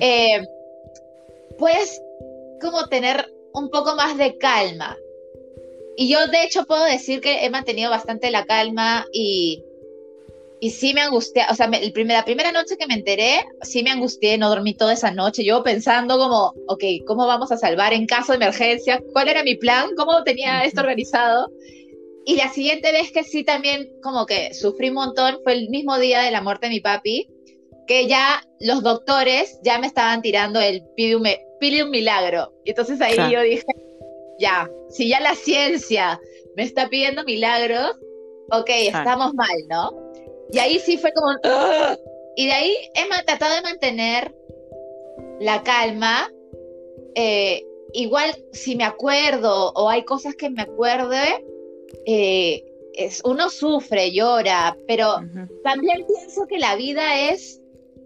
eh, 0.00 0.46
puedes 1.58 2.00
como 2.62 2.88
tener 2.88 3.30
un 3.52 3.68
poco 3.68 3.94
más 3.96 4.16
de 4.16 4.38
calma. 4.38 4.96
Y 5.98 6.08
yo 6.08 6.26
de 6.28 6.42
hecho 6.42 6.64
puedo 6.64 6.84
decir 6.84 7.20
que 7.20 7.44
he 7.44 7.50
mantenido 7.50 7.90
bastante 7.90 8.30
la 8.30 8.46
calma 8.46 9.04
y 9.12 9.62
y 10.60 10.70
sí 10.70 10.92
me 10.92 11.02
angustié, 11.02 11.44
o 11.50 11.54
sea, 11.54 11.66
el 11.66 11.92
la 12.08 12.24
primera 12.24 12.50
noche 12.50 12.76
que 12.76 12.86
me 12.86 12.94
enteré, 12.94 13.44
sí 13.62 13.82
me 13.82 13.90
angustié, 13.90 14.38
no 14.38 14.48
dormí 14.48 14.74
toda 14.74 14.92
esa 14.92 15.10
noche, 15.10 15.44
yo 15.44 15.62
pensando 15.62 16.18
como, 16.18 16.54
ok, 16.66 16.82
¿cómo 17.06 17.26
vamos 17.26 17.52
a 17.52 17.56
salvar 17.56 17.92
en 17.92 18.06
caso 18.06 18.32
de 18.32 18.36
emergencia? 18.36 19.00
¿Cuál 19.12 19.28
era 19.28 19.44
mi 19.44 19.54
plan? 19.54 19.90
¿Cómo 19.96 20.24
tenía 20.24 20.64
esto 20.64 20.80
organizado? 20.80 21.50
Y 22.24 22.36
la 22.36 22.48
siguiente 22.48 22.92
vez 22.92 23.12
que 23.12 23.24
sí 23.24 23.44
también 23.44 23.88
como 24.02 24.26
que 24.26 24.52
sufrí 24.52 24.88
un 24.88 24.96
montón 24.96 25.38
fue 25.44 25.52
el 25.52 25.68
mismo 25.70 25.98
día 25.98 26.22
de 26.22 26.30
la 26.30 26.42
muerte 26.42 26.66
de 26.66 26.74
mi 26.74 26.80
papi, 26.80 27.28
que 27.86 28.06
ya 28.06 28.42
los 28.60 28.82
doctores 28.82 29.58
ya 29.62 29.78
me 29.78 29.86
estaban 29.86 30.22
tirando 30.22 30.60
el 30.60 30.82
pide 30.96 31.16
un, 31.16 31.26
pide 31.60 31.84
un 31.84 31.90
milagro. 31.90 32.52
Y 32.64 32.70
entonces 32.70 33.00
ahí 33.00 33.16
yo 33.32 33.40
dije, 33.42 33.64
ya, 34.40 34.68
si 34.90 35.08
ya 35.08 35.20
la 35.20 35.34
ciencia 35.34 36.20
me 36.56 36.64
está 36.64 36.88
pidiendo 36.88 37.24
milagros, 37.24 37.92
ok, 38.50 38.68
estamos 38.68 39.34
mal, 39.34 39.56
¿no? 39.68 40.07
Y 40.50 40.58
ahí 40.58 40.78
sí 40.78 40.98
fue 40.98 41.12
como... 41.12 41.32
Y 42.36 42.46
de 42.46 42.52
ahí 42.52 42.72
he 42.94 43.24
tratado 43.24 43.54
de 43.56 43.62
mantener 43.62 44.34
la 45.40 45.62
calma. 45.62 46.30
Eh, 47.14 47.64
igual 47.92 48.30
si 48.52 48.76
me 48.76 48.84
acuerdo 48.84 49.72
o 49.74 49.88
hay 49.88 50.04
cosas 50.04 50.34
que 50.36 50.50
me 50.50 50.62
acuerde, 50.62 51.44
eh, 52.06 52.64
es, 52.94 53.22
uno 53.24 53.50
sufre, 53.50 54.12
llora, 54.12 54.76
pero 54.86 55.16
también 55.64 56.04
pienso 56.06 56.46
que 56.46 56.58
la 56.58 56.76
vida 56.76 57.30
es 57.30 57.60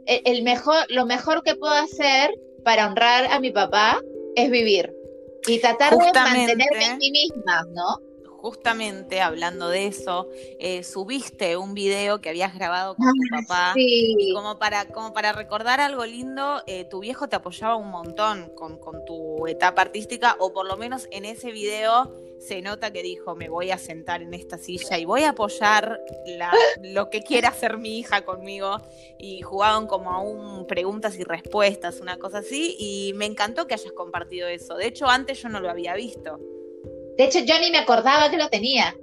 el, 0.06 0.42
mejor, 0.42 0.84
lo 0.88 1.06
mejor 1.06 1.42
que 1.42 1.54
puedo 1.54 1.72
hacer 1.72 2.30
para 2.64 2.86
honrar 2.86 3.26
a 3.26 3.40
mi 3.40 3.50
papá 3.50 4.00
es 4.36 4.50
vivir 4.50 4.94
y 5.46 5.58
tratar 5.58 5.96
de 5.96 6.12
mantenerme 6.12 6.84
en 6.84 6.98
mí 6.98 7.10
misma, 7.10 7.66
¿no? 7.72 7.98
Justamente 8.42 9.20
hablando 9.20 9.68
de 9.68 9.86
eso, 9.86 10.28
eh, 10.58 10.82
subiste 10.82 11.56
un 11.56 11.74
video 11.74 12.20
que 12.20 12.28
habías 12.28 12.54
grabado 12.54 12.96
con 12.96 13.06
tu 13.06 13.46
papá. 13.46 13.72
Sí. 13.74 14.16
Y 14.18 14.34
como 14.34 14.58
para, 14.58 14.86
como 14.86 15.12
para 15.12 15.32
recordar 15.32 15.80
algo 15.80 16.04
lindo, 16.04 16.62
eh, 16.66 16.84
tu 16.84 16.98
viejo 16.98 17.28
te 17.28 17.36
apoyaba 17.36 17.76
un 17.76 17.88
montón 17.88 18.50
con, 18.56 18.78
con 18.78 19.04
tu 19.04 19.46
etapa 19.46 19.82
artística, 19.82 20.36
o 20.40 20.52
por 20.52 20.66
lo 20.66 20.76
menos 20.76 21.06
en 21.12 21.24
ese 21.24 21.52
video 21.52 22.12
se 22.40 22.60
nota 22.60 22.92
que 22.92 23.04
dijo, 23.04 23.36
me 23.36 23.48
voy 23.48 23.70
a 23.70 23.78
sentar 23.78 24.20
en 24.20 24.34
esta 24.34 24.58
silla 24.58 24.98
y 24.98 25.04
voy 25.04 25.22
a 25.22 25.30
apoyar 25.30 26.00
la, 26.26 26.52
lo 26.82 27.08
que 27.08 27.22
quiera 27.22 27.50
hacer 27.50 27.78
mi 27.78 28.00
hija 28.00 28.24
conmigo. 28.24 28.78
Y 29.18 29.42
jugaban 29.42 29.86
como 29.86 30.10
a 30.10 30.20
un 30.20 30.66
preguntas 30.66 31.16
y 31.16 31.22
respuestas, 31.22 32.00
una 32.00 32.18
cosa 32.18 32.38
así, 32.38 32.74
y 32.76 33.12
me 33.14 33.26
encantó 33.26 33.68
que 33.68 33.74
hayas 33.74 33.92
compartido 33.92 34.48
eso. 34.48 34.74
De 34.74 34.88
hecho, 34.88 35.06
antes 35.06 35.40
yo 35.40 35.48
no 35.48 35.60
lo 35.60 35.70
había 35.70 35.94
visto. 35.94 36.40
De 37.16 37.24
hecho, 37.24 37.40
yo 37.40 37.58
ni 37.60 37.70
me 37.70 37.78
acordaba 37.78 38.30
que 38.30 38.36
lo 38.38 38.48
tenía. 38.48 38.94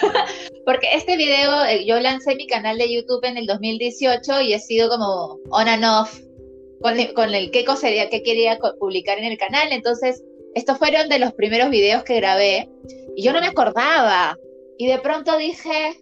Porque 0.64 0.88
este 0.94 1.16
video, 1.16 1.64
eh, 1.64 1.84
yo 1.86 1.98
lancé 2.00 2.34
mi 2.34 2.46
canal 2.46 2.78
de 2.78 2.92
YouTube 2.92 3.24
en 3.24 3.36
el 3.36 3.46
2018 3.46 4.40
y 4.42 4.52
he 4.54 4.58
sido 4.60 4.88
como 4.88 5.38
on 5.50 5.68
and 5.68 5.84
off 5.84 6.18
con, 6.82 6.98
el- 6.98 7.12
con 7.14 7.34
el 7.34 7.50
qué 7.50 7.64
cosa 7.64 7.88
qué 7.88 8.22
quería 8.22 8.58
publicar 8.78 9.18
en 9.18 9.24
el 9.24 9.38
canal. 9.38 9.68
Entonces, 9.72 10.22
estos 10.54 10.78
fueron 10.78 11.08
de 11.08 11.18
los 11.18 11.32
primeros 11.34 11.70
videos 11.70 12.04
que 12.04 12.16
grabé 12.16 12.68
y 13.16 13.22
yo 13.22 13.32
no 13.32 13.40
me 13.40 13.46
acordaba. 13.48 14.36
Y 14.78 14.86
de 14.86 14.98
pronto 14.98 15.36
dije, 15.36 15.96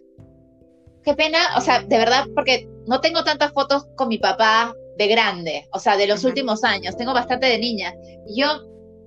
qué 1.03 1.13
pena, 1.15 1.39
o 1.57 1.61
sea, 1.61 1.81
de 1.81 1.97
verdad, 1.97 2.25
porque 2.35 2.67
no 2.85 3.01
tengo 3.01 3.23
tantas 3.23 3.51
fotos 3.53 3.85
con 3.95 4.07
mi 4.07 4.17
papá 4.17 4.73
de 4.97 5.07
grande, 5.07 5.67
o 5.73 5.79
sea, 5.79 5.95
de 5.97 6.07
los 6.07 6.23
últimos 6.23 6.63
años, 6.63 6.95
tengo 6.97 7.13
bastante 7.13 7.47
de 7.47 7.59
niña. 7.59 7.93
Y 8.27 8.41
yo 8.41 8.47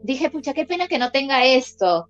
dije, 0.03 0.31
pucha, 0.31 0.55
qué 0.55 0.65
pena 0.67 0.89
que 0.89 0.99
no 0.99 1.11
tenga 1.11 1.45
esto. 1.45 2.09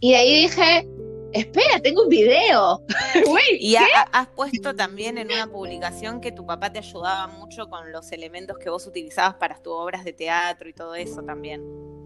Y 0.00 0.10
de 0.10 0.16
ahí 0.16 0.34
dije, 0.42 0.86
espera, 1.32 1.80
tengo 1.82 2.02
un 2.02 2.08
video. 2.08 2.82
Y 3.58 3.76
ha- 3.76 3.84
ha- 3.94 4.20
has 4.20 4.28
puesto 4.28 4.74
también 4.74 5.18
en 5.18 5.28
una 5.32 5.46
publicación 5.46 6.20
que 6.20 6.32
tu 6.32 6.44
papá 6.46 6.70
te 6.72 6.78
ayudaba 6.80 7.26
mucho 7.28 7.68
con 7.68 7.90
los 7.92 8.12
elementos 8.12 8.58
que 8.58 8.68
vos 8.70 8.86
utilizabas 8.86 9.34
para 9.36 9.56
tus 9.62 9.72
obras 9.72 10.04
de 10.04 10.12
teatro 10.12 10.68
y 10.68 10.72
todo 10.72 10.94
eso 10.94 11.22
también. 11.22 11.62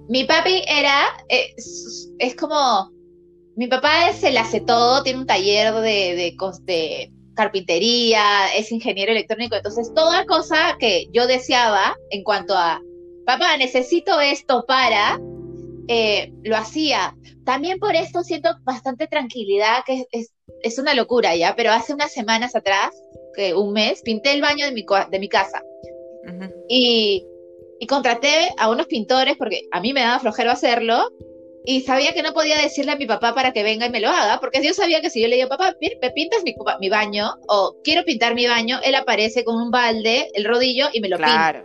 Mi 0.09 0.25
papi 0.25 0.63
era, 0.67 1.05
eh, 1.29 1.53
es, 1.57 2.11
es 2.19 2.35
como, 2.37 2.91
mi 3.57 3.67
papá 3.67 4.13
se 4.13 4.31
le 4.31 4.39
hace 4.39 4.61
todo, 4.61 5.03
tiene 5.03 5.21
un 5.21 5.27
taller 5.27 5.75
de, 5.75 6.15
de 6.17 6.37
carpintería, 7.35 8.53
es 8.57 8.71
ingeniero 8.73 9.13
electrónico, 9.13 9.57
entonces 9.57 9.93
toda 9.95 10.27
cosa 10.27 10.77
que 10.79 11.09
yo 11.13 11.27
deseaba 11.27 11.97
en 12.11 12.23
cuanto 12.25 12.57
a, 12.57 12.81
papá, 13.27 13.57
necesito 13.57 14.21
esto 14.21 14.65
para, 14.67 15.19
eh, 15.93 16.33
lo 16.45 16.57
hacía. 16.57 17.17
También 17.45 17.81
por 17.81 17.97
esto 17.97 18.23
siento 18.23 18.51
bastante 18.63 19.09
tranquilidad, 19.09 19.83
que 19.85 19.95
es, 19.95 20.07
es, 20.13 20.33
es 20.63 20.79
una 20.79 20.95
locura 20.95 21.35
ya, 21.35 21.57
pero 21.57 21.73
hace 21.73 21.93
unas 21.93 22.13
semanas 22.13 22.55
atrás, 22.55 22.91
que 23.35 23.55
un 23.55 23.73
mes, 23.73 24.01
pinté 24.03 24.33
el 24.33 24.41
baño 24.41 24.67
de 24.67 24.73
mi, 24.73 24.87
de 25.11 25.19
mi 25.19 25.29
casa 25.29 25.63
y, 26.69 27.27
y 27.81 27.87
contraté 27.89 28.51
a 28.57 28.71
unos 28.71 28.87
pintores 28.87 29.37
porque 29.37 29.63
a 29.73 29.81
mí 29.81 29.93
me 29.93 30.03
daba 30.03 30.21
flojero 30.21 30.53
hacerlo 30.53 31.11
y 31.65 31.81
sabía 31.81 32.13
que 32.13 32.23
no 32.23 32.35
podía 32.35 32.57
decirle 32.57 32.93
a 32.93 32.97
mi 32.97 33.07
papá 33.07 33.35
para 33.35 33.53
que 33.53 33.65
venga 33.65 33.87
y 33.87 33.91
me 33.91 34.01
lo 34.01 34.11
haga, 34.11 34.39
porque 34.39 34.63
yo 34.63 34.73
sabía 34.73 35.01
que 35.01 35.11
si 35.11 35.21
yo 35.21 35.27
le 35.27 35.37
digo, 35.37 35.49
papá, 35.49 35.77
me 35.81 36.11
pintas 36.13 36.45
mi, 36.45 36.55
mi 36.81 36.89
baño 36.89 37.35
o 37.49 37.77
quiero 37.83 38.05
pintar 38.05 38.37
mi 38.37 38.47
baño, 38.47 38.79
él 38.85 38.95
aparece 38.95 39.43
con 39.43 39.57
un 39.57 39.73
balde, 39.73 40.31
el 40.35 40.45
rodillo 40.45 40.89
y 40.93 41.01
me 41.01 41.09
lo 41.09 41.17
pinta. 41.17 41.65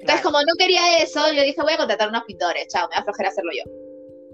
Entonces, 0.00 0.06
claro. 0.06 0.22
como 0.22 0.38
no 0.40 0.52
quería 0.58 0.98
eso, 1.02 1.20
yo 1.32 1.42
dije, 1.42 1.60
voy 1.62 1.72
a 1.72 1.76
contratar 1.78 2.08
unos 2.08 2.24
pintores, 2.24 2.68
chao, 2.68 2.88
me 2.90 2.96
da 2.96 3.04
flojera 3.04 3.28
hacerlo 3.30 3.50
yo. 3.52 3.70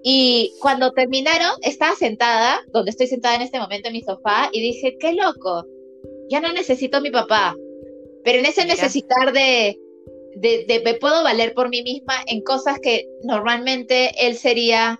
Y 0.02 0.52
cuando 0.60 0.92
terminaron, 0.92 1.52
estaba 1.62 1.94
sentada, 1.96 2.60
donde 2.72 2.90
estoy 2.90 3.06
sentada 3.06 3.36
en 3.36 3.42
este 3.42 3.58
momento 3.58 3.88
en 3.88 3.94
mi 3.94 4.02
sofá, 4.02 4.50
y 4.52 4.60
dije, 4.60 4.96
qué 5.00 5.14
loco, 5.14 5.64
ya 6.28 6.40
no 6.40 6.52
necesito 6.52 6.98
a 6.98 7.00
mi 7.00 7.10
papá. 7.10 7.56
Pero 8.24 8.38
en 8.38 8.46
ese 8.46 8.62
Mira. 8.62 8.74
necesitar 8.74 9.32
de, 9.32 9.78
de, 10.36 10.64
de 10.66 10.82
me 10.84 10.94
puedo 10.94 11.22
valer 11.22 11.54
por 11.54 11.68
mí 11.70 11.82
misma 11.82 12.14
en 12.26 12.42
cosas 12.42 12.78
que 12.80 13.06
normalmente 13.22 14.12
él 14.26 14.36
sería 14.36 14.98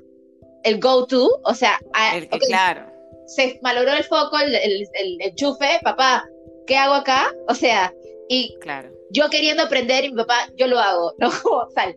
el 0.62 0.80
go-to, 0.80 1.28
o 1.44 1.54
sea, 1.54 1.78
a- 1.92 2.16
El 2.16 2.28
que, 2.28 2.36
ok, 2.36 2.42
claro. 2.46 2.86
se 3.26 3.58
malogró 3.62 3.92
el 3.92 4.04
foco, 4.04 4.38
el, 4.38 4.54
el, 4.54 4.86
el 4.94 5.20
enchufe, 5.20 5.78
papá, 5.82 6.24
¿qué 6.66 6.76
hago 6.76 6.94
acá? 6.94 7.30
O 7.48 7.54
sea, 7.54 7.92
y 8.28 8.54
Claro. 8.60 8.90
Yo 9.10 9.28
queriendo 9.30 9.62
aprender 9.62 10.04
y 10.04 10.10
mi 10.10 10.16
papá, 10.16 10.48
yo 10.56 10.66
lo 10.66 10.78
hago, 10.78 11.14
¿no? 11.18 11.30
Tal. 11.74 11.96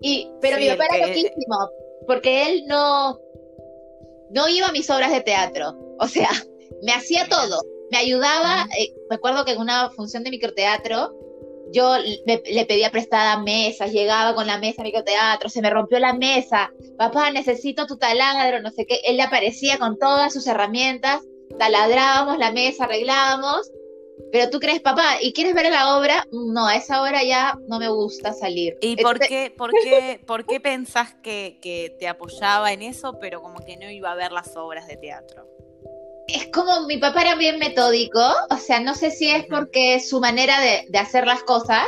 Y, 0.00 0.30
pero 0.40 0.56
Sí, 0.56 0.64
mi 0.64 0.68
papá 0.70 0.86
era 0.86 1.06
que- 1.06 1.06
loquísimo, 1.08 1.70
porque 2.06 2.48
él 2.48 2.64
no, 2.66 3.18
no 4.30 4.48
iba 4.48 4.66
a 4.68 4.72
mis 4.72 4.88
obras 4.90 5.10
de 5.12 5.20
teatro. 5.20 5.74
O 5.98 6.08
sea, 6.08 6.28
me 6.82 6.92
hacía 6.92 7.28
todo. 7.28 7.62
Me 7.90 7.98
ayudaba, 7.98 8.66
eh, 8.78 8.92
me 9.10 9.16
acuerdo 9.16 9.44
que 9.44 9.52
en 9.52 9.60
una 9.60 9.90
función 9.90 10.24
de 10.24 10.30
microteatro, 10.30 11.14
yo 11.74 11.96
le, 11.98 12.42
le 12.44 12.66
pedía 12.66 12.90
prestada 12.90 13.38
mesas, 13.38 13.92
llegaba 13.92 14.34
con 14.34 14.46
la 14.46 14.58
mesa 14.58 14.82
a 14.82 14.84
microteatro, 14.84 15.48
se 15.48 15.62
me 15.62 15.70
rompió 15.70 15.98
la 15.98 16.12
mesa, 16.12 16.70
papá, 16.98 17.30
necesito 17.30 17.86
tu 17.86 17.96
taladro, 17.96 18.60
no 18.60 18.70
sé 18.70 18.84
qué. 18.86 19.00
Él 19.04 19.16
le 19.16 19.22
aparecía 19.22 19.78
con 19.78 19.98
todas 19.98 20.32
sus 20.32 20.46
herramientas, 20.46 21.22
taladrábamos 21.58 22.38
la 22.38 22.50
mesa, 22.50 22.84
arreglábamos, 22.84 23.70
pero 24.32 24.48
tú 24.48 24.60
crees, 24.60 24.80
papá, 24.80 25.16
¿y 25.20 25.34
quieres 25.34 25.54
ver 25.54 25.70
la 25.70 25.98
obra? 25.98 26.26
No, 26.32 26.66
a 26.66 26.76
esa 26.76 27.02
hora 27.02 27.22
ya 27.22 27.54
no 27.68 27.78
me 27.78 27.88
gusta 27.88 28.32
salir. 28.32 28.78
¿Y 28.80 28.96
por 28.96 29.16
Entonces, 29.16 29.28
qué, 29.28 29.54
por 29.56 29.70
qué, 29.70 30.20
por 30.26 30.46
qué 30.46 30.58
pensás 30.58 31.14
que, 31.22 31.58
que 31.60 31.94
te 31.98 32.08
apoyaba 32.08 32.72
en 32.72 32.80
eso, 32.80 33.18
pero 33.20 33.42
como 33.42 33.60
que 33.60 33.76
no 33.76 33.90
iba 33.90 34.10
a 34.10 34.14
ver 34.14 34.32
las 34.32 34.56
obras 34.56 34.86
de 34.86 34.96
teatro? 34.96 35.46
Es 36.28 36.46
como 36.46 36.86
mi 36.86 36.96
papá 36.96 37.20
era 37.20 37.34
bien 37.34 37.58
metódico, 37.58 38.22
o 38.48 38.56
sea, 38.56 38.80
no 38.80 38.94
sé 38.94 39.10
si 39.10 39.28
es 39.28 39.44
porque 39.46 40.00
su 40.00 40.18
manera 40.18 40.60
de, 40.60 40.86
de 40.88 40.98
hacer 40.98 41.26
las 41.26 41.42
cosas 41.42 41.86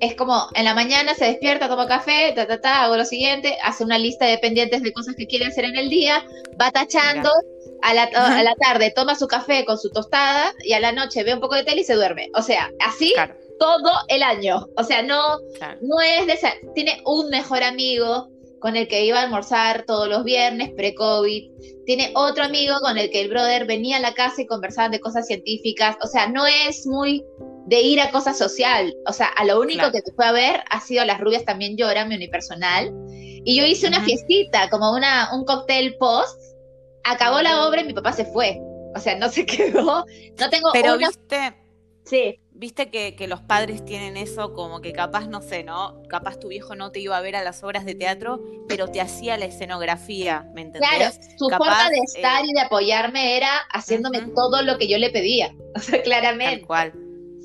es 0.00 0.14
como 0.14 0.48
en 0.54 0.64
la 0.64 0.74
mañana 0.74 1.14
se 1.14 1.26
despierta, 1.26 1.68
toma 1.68 1.86
café, 1.86 2.32
ta, 2.34 2.46
ta, 2.46 2.60
ta, 2.60 2.84
hago 2.84 2.96
lo 2.96 3.04
siguiente, 3.04 3.56
hace 3.62 3.84
una 3.84 3.98
lista 3.98 4.26
de 4.26 4.38
pendientes 4.38 4.82
de 4.82 4.92
cosas 4.92 5.14
que 5.16 5.26
quiere 5.26 5.46
hacer 5.46 5.64
en 5.64 5.76
el 5.76 5.88
día, 5.88 6.24
va 6.60 6.70
tachando, 6.70 7.30
a 7.82 7.94
la, 7.94 8.04
a 8.04 8.42
la 8.42 8.54
tarde 8.56 8.92
toma 8.94 9.14
su 9.14 9.26
café 9.26 9.64
con 9.64 9.78
su 9.78 9.90
tostada 9.90 10.52
y 10.64 10.72
a 10.72 10.80
la 10.80 10.92
noche 10.92 11.22
ve 11.24 11.34
un 11.34 11.40
poco 11.40 11.54
de 11.54 11.64
tele 11.64 11.82
y 11.82 11.84
se 11.84 11.94
duerme. 11.94 12.30
O 12.34 12.42
sea, 12.42 12.70
así 12.80 13.12
Claro, 13.14 13.34
todo 13.58 13.90
el 14.08 14.22
año. 14.22 14.66
O 14.76 14.84
sea, 14.84 15.02
no, 15.02 15.20
claro. 15.58 15.78
no 15.82 16.00
es 16.00 16.26
de 16.26 16.32
esa. 16.34 16.52
Tiene 16.74 17.02
un 17.04 17.28
mejor 17.30 17.62
amigo 17.62 18.28
con 18.60 18.76
el 18.76 18.88
que 18.88 19.04
iba 19.04 19.18
a 19.20 19.22
almorzar 19.22 19.84
todos 19.86 20.08
los 20.08 20.24
viernes 20.24 20.70
pre-COVID. 20.74 21.50
Tiene 21.84 22.12
otro 22.14 22.44
amigo 22.44 22.76
con 22.80 22.96
el 22.96 23.10
que 23.10 23.20
el 23.20 23.28
brother 23.28 23.66
venía 23.66 23.98
a 23.98 24.00
la 24.00 24.14
casa 24.14 24.40
y 24.40 24.46
conversaban 24.46 24.90
de 24.90 25.00
cosas 25.00 25.26
científicas. 25.26 25.96
O 26.02 26.06
sea, 26.06 26.28
no 26.28 26.46
es 26.46 26.86
muy 26.86 27.22
de 27.66 27.80
ir 27.82 28.00
a 28.00 28.10
cosas 28.10 28.38
social. 28.38 28.94
O 29.06 29.12
sea, 29.12 29.26
a 29.26 29.44
lo 29.44 29.60
único 29.60 29.80
Claro. 29.80 29.92
que 29.92 30.00
te 30.02 30.12
fue 30.12 30.24
a 30.24 30.32
ver 30.32 30.62
ha 30.70 30.80
sido 30.80 31.04
Las 31.04 31.20
Rubias 31.20 31.44
también 31.44 31.76
lloran, 31.76 32.08
mi 32.08 32.14
unipersonal. 32.16 32.90
Y 33.46 33.54
yo 33.56 33.66
hice 33.66 33.86
una 33.88 33.98
Ujú. 33.98 34.06
fiestita, 34.06 34.70
como 34.70 34.92
una, 34.94 35.28
un 35.34 35.44
cóctel 35.44 35.96
post. 35.98 36.40
Acabó 37.04 37.40
la 37.42 37.66
obra 37.66 37.82
y 37.82 37.84
mi 37.84 37.92
papá 37.94 38.12
se 38.12 38.24
fue. 38.24 38.60
O 38.96 39.00
sea, 39.00 39.16
no 39.18 39.28
se 39.28 39.44
quedó. 39.46 40.04
No 40.38 40.50
tengo 40.50 40.70
Pero 40.72 40.94
una- 40.94 41.08
viste, 41.08 41.54
Sí. 42.04 42.38
viste 42.52 42.90
que, 42.90 43.16
que 43.16 43.26
los 43.28 43.40
padres 43.40 43.82
tienen 43.84 44.16
eso 44.18 44.52
como 44.52 44.80
que 44.82 44.92
capaz, 44.92 45.26
no 45.26 45.40
sé, 45.40 45.64
¿no? 45.64 46.02
Capaz 46.08 46.38
tu 46.38 46.48
viejo 46.48 46.74
no 46.76 46.90
te 46.92 47.00
iba 47.00 47.16
a 47.16 47.20
ver 47.22 47.34
a 47.34 47.42
las 47.42 47.64
obras 47.64 47.86
de 47.86 47.94
teatro, 47.94 48.42
pero 48.68 48.88
te 48.88 49.00
hacía 49.00 49.38
la 49.38 49.46
escenografía, 49.46 50.46
¿me 50.54 50.60
entendés? 50.62 50.90
Claro, 50.96 51.14
su 51.38 51.46
Capaz, 51.48 51.64
forma 51.64 51.90
de 51.90 51.96
estar 52.04 52.44
eh, 52.44 52.48
y 52.48 52.52
de 52.52 52.60
apoyarme 52.60 53.36
era 53.38 53.50
haciéndome 53.72 54.20
todo 54.34 54.60
lo 54.62 54.76
que 54.78 54.86
yo 54.88 54.98
le 54.98 55.10
pedía. 55.10 55.54
O 55.76 55.80
sea, 55.80 55.94
Tal 55.96 56.02
claramente. 56.04 56.64
cual. 56.66 56.92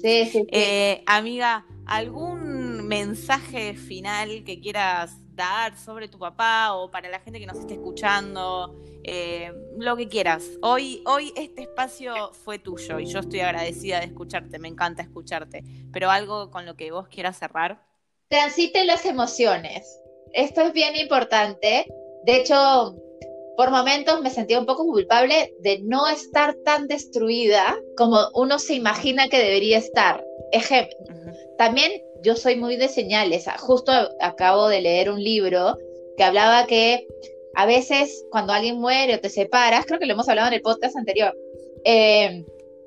Sí, 0.02 0.26
sí, 0.26 0.32
sí. 0.32 0.48
Eh, 0.52 1.04
amiga, 1.08 1.66
¿algún 1.86 2.86
mensaje 2.88 3.74
final 3.76 4.44
que 4.44 4.60
quieras 4.60 5.18
dar 5.40 5.78
sobre 5.78 6.08
tu 6.10 6.20
papá 6.20 6.74
o 6.74 6.92
para 6.92 7.10
la 7.10 7.20
gente 7.20 7.40
que 7.40 7.46
nos 7.46 7.58
esté 7.58 7.76
escuchando? 7.76 8.76
Eh, 9.04 9.52
lo 9.78 9.96
que 9.96 10.10
quieras. 10.10 10.44
Hoy, 10.62 11.02
hoy 11.06 11.32
este 11.38 11.62
espacio 11.62 12.34
fue 12.34 12.60
tuyo 12.60 13.00
y 13.00 13.06
yo 13.06 13.20
estoy 13.20 13.40
agradecida 13.40 14.00
de 14.00 14.08
escucharte, 14.08 14.60
me 14.60 14.68
encanta 14.68 15.02
escucharte. 15.02 15.64
Pero 15.94 16.12
algo 16.12 16.52
con 16.52 16.66
lo 16.66 16.76
que 16.76 16.92
vos 16.92 17.08
quieras 17.08 17.40
cerrar. 17.40 17.82
Transiten 18.28 18.86
las 18.86 19.06
emociones. 19.06 20.00
Esto 20.34 20.62
es 20.62 20.74
bien 20.74 20.96
importante. 20.98 21.88
De 22.26 22.36
hecho, 22.36 22.96
por 23.56 23.72
momentos 23.72 24.22
me 24.22 24.30
sentía 24.30 24.60
un 24.60 24.66
poco 24.66 24.86
culpable 24.86 25.54
de 25.62 25.80
no 25.84 26.08
estar 26.08 26.56
tan 26.66 26.88
destruida 26.88 27.78
como 27.98 28.30
uno 28.34 28.60
se 28.60 28.76
imagina 28.76 29.30
que 29.30 29.40
debería 29.40 29.78
estar. 29.78 30.24
Ejemplo, 30.52 30.98
también 31.58 31.92
yo 32.24 32.36
soy 32.36 32.56
muy 32.56 32.76
de 32.76 32.88
señales. 32.88 33.48
Ah, 33.48 33.58
Justo 33.58 33.92
acabo 34.22 34.68
de 34.68 34.82
leer 34.82 35.10
un 35.10 35.24
libro 35.24 35.78
que 36.18 36.24
hablaba 36.24 36.66
que 36.66 37.08
a 37.56 37.66
veces 37.66 38.26
cuando 38.32 38.54
alguien 38.54 38.80
muere 38.80 39.16
o 39.16 39.20
te 39.20 39.30
separas, 39.30 39.86
creo 39.86 40.00
que 40.00 40.06
lo 40.06 40.14
hemos 40.14 40.30
hablado 40.30 40.48
en 40.48 40.54
el 40.54 40.62
podcast 40.62 40.96
anterior, 40.96 41.36
eh, 41.84 42.46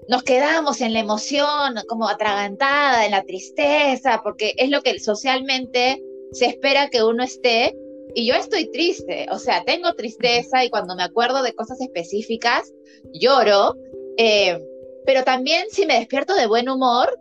nos 0.08 0.22
quedamos 0.22 0.80
en 0.80 0.92
la 0.92 1.00
emoción, 1.00 1.76
como 1.88 2.08
atragantada, 2.08 3.04
en 3.04 3.12
la 3.12 3.22
tristeza, 3.22 4.20
porque 4.22 4.54
es 4.56 4.68
lo 4.68 4.82
que 4.82 4.98
socialmente 4.98 6.02
se 6.32 6.46
espera 6.46 6.90
que 6.90 7.02
uno 7.02 7.22
esté 7.22 7.76
y 8.14 8.26
yo 8.26 8.34
estoy 8.34 8.70
triste, 8.70 9.26
o 9.30 9.38
sea, 9.38 9.64
tengo 9.64 9.94
tristeza 9.94 10.64
y 10.64 10.70
cuando 10.70 10.94
me 10.94 11.02
acuerdo 11.02 11.42
de 11.42 11.54
cosas 11.54 11.80
específicas, 11.80 12.72
lloro, 13.14 13.74
eh, 14.18 14.58
pero 15.06 15.24
también 15.24 15.66
si 15.70 15.86
me 15.86 15.98
despierto 15.98 16.34
de 16.34 16.46
buen 16.46 16.68
humor, 16.68 17.18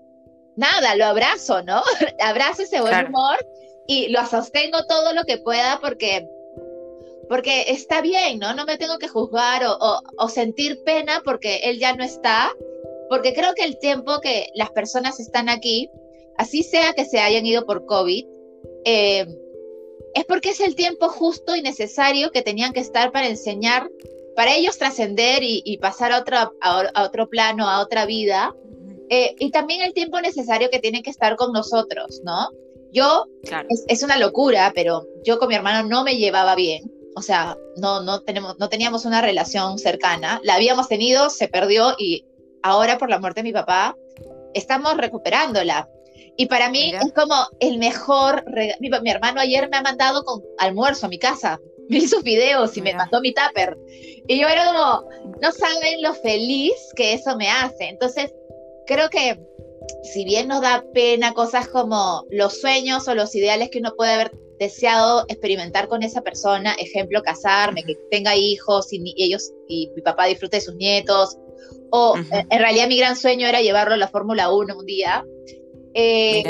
nada, 0.55 0.95
lo 0.95 1.05
abrazo, 1.05 1.63
¿no? 1.63 1.81
abrazo 2.19 2.63
ese 2.63 2.81
buen 2.81 3.07
humor 3.07 3.37
y 3.87 4.09
lo 4.09 4.25
sostengo 4.25 4.85
todo 4.87 5.13
lo 5.13 5.23
que 5.23 5.37
pueda 5.37 5.79
porque 5.81 6.27
porque 7.31 7.63
está 7.69 8.01
bien, 8.01 8.39
¿no? 8.39 8.53
No 8.53 8.65
me 8.65 8.77
tengo 8.77 8.97
que 8.97 9.07
juzgar 9.07 9.63
o, 9.65 10.27
sentir 10.27 10.83
pena 10.83 11.21
porque 11.23 11.61
él 11.63 11.79
ya 11.79 11.95
no 11.95 12.03
está, 12.03 12.51
porque 13.07 13.33
creo 13.33 13.53
que 13.53 13.63
el 13.63 13.79
tiempo 13.79 14.19
que 14.19 14.49
las 14.53 14.69
personas 14.71 15.17
están 15.17 15.47
aquí, 15.47 15.89
así 16.37 16.61
sea 16.61 16.91
que 16.91 17.05
se 17.05 17.19
hayan 17.19 17.45
ido 17.45 17.65
por 17.65 17.85
COVID, 17.85 18.25
eh, 18.83 19.25
es 20.13 20.25
porque 20.25 20.49
es 20.49 20.59
el 20.59 20.75
tiempo 20.75 21.07
justo 21.07 21.55
y 21.55 21.61
necesario 21.61 22.31
que 22.31 22.41
tenían 22.41 22.73
que 22.73 22.81
estar 22.81 23.13
para 23.13 23.27
enseñar, 23.27 23.89
para 24.35 24.53
ellos 24.53 24.77
trascender 24.77 25.41
y, 25.41 25.77
pasar 25.77 26.11
a 26.11 26.19
otro, 26.19 26.37
a, 26.59 27.03
otro 27.05 27.29
plano, 27.29 27.69
a 27.69 27.79
otra 27.79 28.05
vida, 28.05 28.53
eh, 29.11 29.35
y 29.37 29.51
también 29.51 29.83
el 29.83 29.93
tiempo 29.93 30.19
necesario 30.19 30.71
que 30.71 30.79
tienen 30.79 31.03
que 31.03 31.11
estar 31.11 31.35
con 31.35 31.53
nosotros, 31.53 32.21
¿no? 32.23 32.49
Yo, 32.91 33.27
es, 33.69 33.85
es, 33.87 34.03
una 34.03 34.17
locura, 34.17 34.71
pero 34.73 35.05
yo 35.23 35.37
con 35.37 35.47
mi 35.47 35.55
hermano 35.55 35.87
no 35.87 36.03
me 36.03 36.17
llevaba 36.17 36.55
bien 36.55 36.91
o 37.15 37.21
sea, 37.21 37.57
no, 37.77 38.01
no, 38.01 38.21
tenemos, 38.21 38.57
no 38.59 38.69
teníamos 38.69 39.05
una 39.05 39.21
relación 39.21 39.77
cercana, 39.77 40.39
la 40.43 40.55
habíamos 40.55 40.87
tenido, 40.87 41.29
se 41.29 41.47
perdió 41.47 41.93
y 41.97 42.25
ahora 42.63 42.97
por 42.97 43.09
la 43.09 43.19
muerte 43.19 43.41
de 43.41 43.49
mi 43.49 43.53
papá 43.53 43.95
estamos 44.53 44.97
recuperándola. 44.97 45.89
Y 46.37 46.45
para 46.45 46.69
mí 46.69 46.93
es 46.93 47.11
como 47.13 47.35
el 47.59 47.77
mejor, 47.77 48.45
mi, 48.79 48.89
mi, 48.89 49.11
hermano 49.11 49.41
ayer 49.41 49.69
me 49.69 49.77
ha 49.77 49.81
mandado 49.81 50.23
con 50.23 50.41
almuerzo 50.57 51.05
a 51.05 51.09
mi 51.09 51.19
casa, 51.19 51.59
me 51.89 51.97
hizo 51.97 52.21
videos 52.21 52.75
y 52.77 52.81
me 52.81 52.93
mandó 52.93 53.19
mi 53.19 53.33
tupper. 53.33 53.77
Y 54.27 54.39
yo 54.39 54.47
era 54.47 54.65
como, 54.65 55.09
no 55.41 55.51
saben 55.51 56.01
lo 56.01 56.13
feliz 56.13 56.73
que 56.95 57.13
eso 57.13 57.35
me 57.35 57.49
hace. 57.49 57.89
Entonces, 57.89 58.33
creo 58.91 59.09
que 59.09 59.39
si 60.03 60.25
bien 60.25 60.49
nos 60.49 60.61
da 60.61 60.83
pena 60.93 61.33
cosas 61.33 61.67
como 61.69 62.25
los 62.29 62.59
sueños 62.59 63.07
o 63.07 63.15
los 63.15 63.33
ideales 63.35 63.69
que 63.69 63.79
uno 63.79 63.93
puede 63.95 64.13
haber 64.13 64.31
deseado 64.59 65.25
experimentar 65.27 65.87
con 65.87 66.03
esa 66.03 66.21
persona, 66.21 66.73
ejemplo, 66.73 67.23
casarme, 67.23 67.83
que 67.83 67.95
tenga 68.11 68.35
hijos 68.35 68.91
y, 68.91 69.01
ellos 69.17 69.51
y 69.67 69.89
mi 69.95 70.01
papá 70.01 70.25
disfrute 70.25 70.57
de 70.57 70.61
sus 70.61 70.75
nietos, 70.75 71.37
o 71.89 72.17
eh, 72.17 72.45
en 72.49 72.59
realidad 72.59 72.87
mi 72.87 72.97
gran 72.97 73.15
sueño 73.15 73.47
era 73.47 73.61
llevarlo 73.61 73.93
a 73.93 73.97
la 73.97 74.07
Fórmula 74.07 74.51
1 74.51 74.77
un 74.77 74.85
día. 74.85 75.25
Eh, 75.93 76.43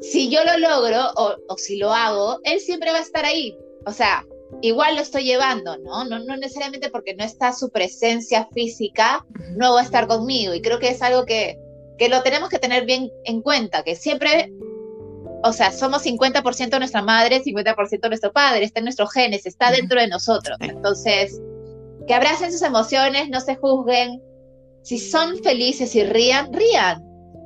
si 0.00 0.28
yo 0.28 0.40
lo 0.44 0.58
logro 0.58 1.00
o, 1.16 1.56
si 1.56 1.76
lo 1.76 1.92
hago, 1.92 2.40
él 2.44 2.60
siempre 2.60 2.90
va 2.90 2.98
a 2.98 3.02
estar 3.02 3.24
ahí. 3.24 3.56
O 3.86 3.92
sea, 3.92 4.26
igual 4.60 4.96
lo 4.96 5.02
estoy 5.02 5.24
llevando, 5.24 5.76
¿no? 5.78 6.04
No, 6.04 6.18
no 6.18 6.36
necesariamente 6.36 6.90
porque 6.90 7.14
no 7.14 7.24
está 7.24 7.52
su 7.52 7.70
presencia 7.70 8.48
física, 8.52 9.24
no 9.56 9.74
va 9.74 9.80
a 9.80 9.84
estar 9.84 10.06
conmigo. 10.06 10.54
Y 10.54 10.62
creo 10.62 10.78
que 10.78 10.88
es 10.88 11.02
algo 11.02 11.24
que, 11.24 11.58
que 11.98 12.08
lo 12.08 12.22
tenemos 12.22 12.48
que 12.48 12.58
tener 12.58 12.84
bien 12.84 13.10
en 13.24 13.42
cuenta, 13.42 13.82
que 13.82 13.96
siempre 13.96 14.52
o 15.44 15.52
sea, 15.52 15.72
somos 15.72 16.04
50% 16.04 16.78
nuestra 16.78 17.02
madre, 17.02 17.42
50% 17.42 18.08
nuestro 18.08 18.32
padre, 18.32 18.64
está 18.64 18.78
en 18.78 18.84
nuestros 18.84 19.12
genes, 19.12 19.44
está 19.44 19.72
dentro 19.72 20.00
de 20.00 20.06
nosotros. 20.06 20.56
Entonces, 20.60 21.40
que 22.06 22.14
abracen 22.14 22.52
sus 22.52 22.62
emociones, 22.62 23.28
no 23.28 23.40
se 23.40 23.56
juzguen. 23.56 24.22
Si 24.82 24.98
son 24.98 25.42
felices 25.42 25.94
y 25.96 26.04
rían, 26.04 26.52
rían. 26.52 27.02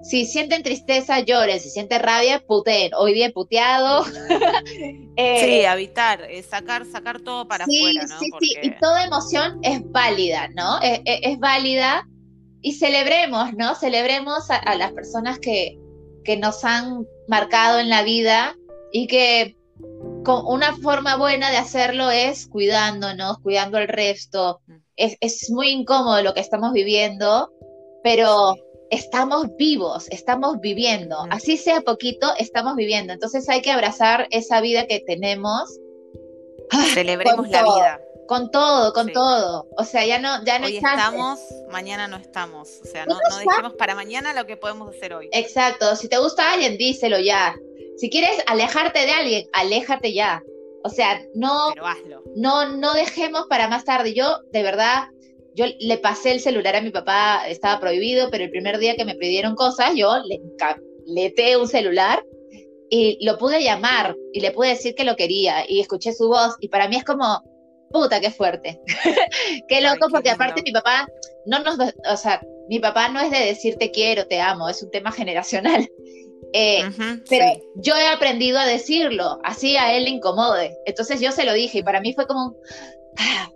Si 0.08 0.25
sienten 0.25 0.62
tristeza, 0.62 1.20
lloren. 1.20 1.60
Si 1.60 1.70
sienten 1.70 2.02
rabia, 2.02 2.42
puteen. 2.46 2.92
Hoy 2.94 3.14
día 3.14 3.30
puteado. 3.30 4.04
eh, 5.16 5.40
sí, 5.40 5.64
evitar, 5.64 6.22
eh, 6.22 6.42
sacar, 6.42 6.86
sacar 6.86 7.20
todo 7.20 7.48
para 7.48 7.64
afuera, 7.64 8.06
¿no? 8.06 8.18
Sí, 8.18 8.30
sí, 8.40 8.54
y 8.62 8.70
toda 8.78 9.04
emoción 9.04 9.58
es 9.62 9.80
válida, 9.90 10.48
¿no? 10.54 10.80
Es, 10.80 11.00
es, 11.04 11.38
válida. 11.38 12.06
Y 12.62 12.75
celebremos, 12.75 13.52
¿no? 13.54 13.75
Celebremos 13.75 14.50
a 14.50 14.75
las 14.75 14.92
personas 14.92 15.38
que, 15.38 15.78
que 16.25 16.36
nos 16.36 16.64
han 16.64 17.06
marcado 17.28 17.78
en 17.78 17.88
la 17.88 18.02
vida 18.02 18.56
y 18.92 19.06
que 19.06 19.56
con 20.25 20.45
una 20.47 20.76
forma 20.76 21.16
buena 21.16 21.50
de 21.50 21.56
hacerlo 21.56 22.10
es 22.10 22.47
cuidándonos, 22.49 23.38
cuidando 23.38 23.78
al 23.78 23.88
resto. 23.88 24.60
Mm. 24.66 24.75
Es, 24.97 25.50
muy 25.50 25.69
incómodo 25.69 26.23
lo 26.23 26.34
que 26.34 26.40
estamos 26.40 26.73
viviendo, 26.73 27.52
pero 28.02 28.56
estamos 28.90 29.56
vivos, 29.56 30.08
estamos 30.10 30.60
viviendo. 30.60 31.26
Así 31.30 31.56
sea 31.56 31.80
poquito, 31.80 32.32
estamos 32.38 32.76
viviendo. 32.76 33.12
Entonces 33.12 33.49
hay 33.49 33.62
que 33.62 33.70
abrazar 33.70 34.26
esa 34.30 34.60
vida 34.60 34.86
que 34.86 35.00
tenemos. 35.00 35.78
Celebremos 36.94 37.49
la 37.49 37.62
vida. 37.62 38.00
Con 38.26 38.50
todo, 38.50 38.92
con 38.92 39.12
todo. 39.12 39.68
O 39.76 39.84
sea, 39.84 40.04
ya 40.04 40.18
no, 40.18 40.44
ya 40.44 40.58
no 40.58 40.66
hoy 40.66 40.78
estamos, 40.78 41.38
mañana 41.70 42.08
no 42.08 42.16
estamos. 42.16 42.80
O 42.82 42.86
sea, 42.86 43.06
no, 43.06 43.16
no 43.30 43.36
dejemos 43.36 43.75
para 43.75 43.94
mañana 43.94 44.32
lo 44.32 44.46
que 44.46 44.56
podemos 44.56 44.94
hacer 44.94 45.14
hoy. 45.14 45.28
Exacto. 45.32 45.94
Si 45.94 46.08
te 46.08 46.18
gusta 46.18 46.52
alguien, 46.52 46.76
díselo 46.76 47.20
ya. 47.20 47.54
Si 47.96 48.10
quieres 48.10 48.42
alejarte 48.46 49.00
de 49.00 49.12
alguien, 49.12 49.49
aléjate 49.52 50.12
ya. 50.12 50.42
O 50.82 50.88
sea, 50.88 51.20
no, 51.34 51.72
no, 52.36 52.76
no 52.76 52.94
dejemos 52.94 53.46
para 53.49 53.68
más 53.68 53.84
tarde. 53.84 54.12
Yo, 54.14 54.40
de 54.52 54.62
verdad, 54.62 55.08
yo 55.56 55.64
le 55.80 55.99
pasé 55.99 56.32
el 56.32 56.40
celular 56.40 56.76
a 56.76 56.82
mi 56.82 56.90
papá, 56.90 57.49
estaba 57.49 57.80
prohibido, 57.80 58.28
pero 58.30 58.45
el 58.45 58.50
primer 58.50 58.78
día 58.78 58.95
que 58.95 59.06
me 59.06 59.14
pidieron 59.14 59.54
cosas, 59.54 59.92
yo 59.97 60.19
le 60.19 60.40
leté 61.06 61.56
un 61.56 61.66
celular 61.66 62.23
y 62.90 63.25
lo 63.25 63.38
pude 63.38 63.62
llamar 63.62 64.14
y 64.34 64.40
le 64.40 64.50
pude 64.50 64.69
decir 64.69 64.95
que 64.95 65.04
lo 65.04 65.16
quería 65.16 65.64
y 65.66 65.80
escuché 65.80 66.12
su 66.12 66.28
voz 66.28 66.56
y 66.60 66.69
para 66.69 66.88
mí 66.88 66.97
es 66.97 67.04
como, 67.04 67.42
puta, 67.90 68.21
qué 68.21 68.30
fuerte. 68.30 68.80
qué 69.69 69.80
loco, 69.80 70.08
porque 70.10 70.30
aparte 70.30 70.62
mi 70.62 70.73
papá 70.73 71.08
no 71.47 71.60
nos, 71.60 71.78
o 71.78 72.16
sea, 72.19 72.42
mi 72.69 72.78
papá 72.78 73.08
no 73.08 73.21
es 73.21 73.30
de 73.30 73.38
decir 73.38 73.76
te 73.76 73.90
quiero, 73.90 74.26
te 74.26 74.40
amo, 74.40 74.69
es 74.69 74.82
un 74.82 74.90
tema 74.90 75.10
generacional. 75.10 75.88
Eh, 76.52 76.84
pero 77.28 77.45
yo 77.75 77.97
he 77.97 78.06
aprendido 78.06 78.58
a 78.58 78.66
decirlo, 78.66 79.40
así 79.42 79.76
a 79.76 79.95
él 79.95 80.04
le 80.04 80.10
incomode. 80.10 80.75
Entonces 80.86 81.21
yo 81.21 81.32
se 81.32 81.45
lo 81.45 81.52
dije 81.52 81.78
y 81.78 81.82
para 81.82 82.00
mí 82.00 82.14
fue 82.14 82.26
como, 82.26 82.54
ah, 83.19 83.50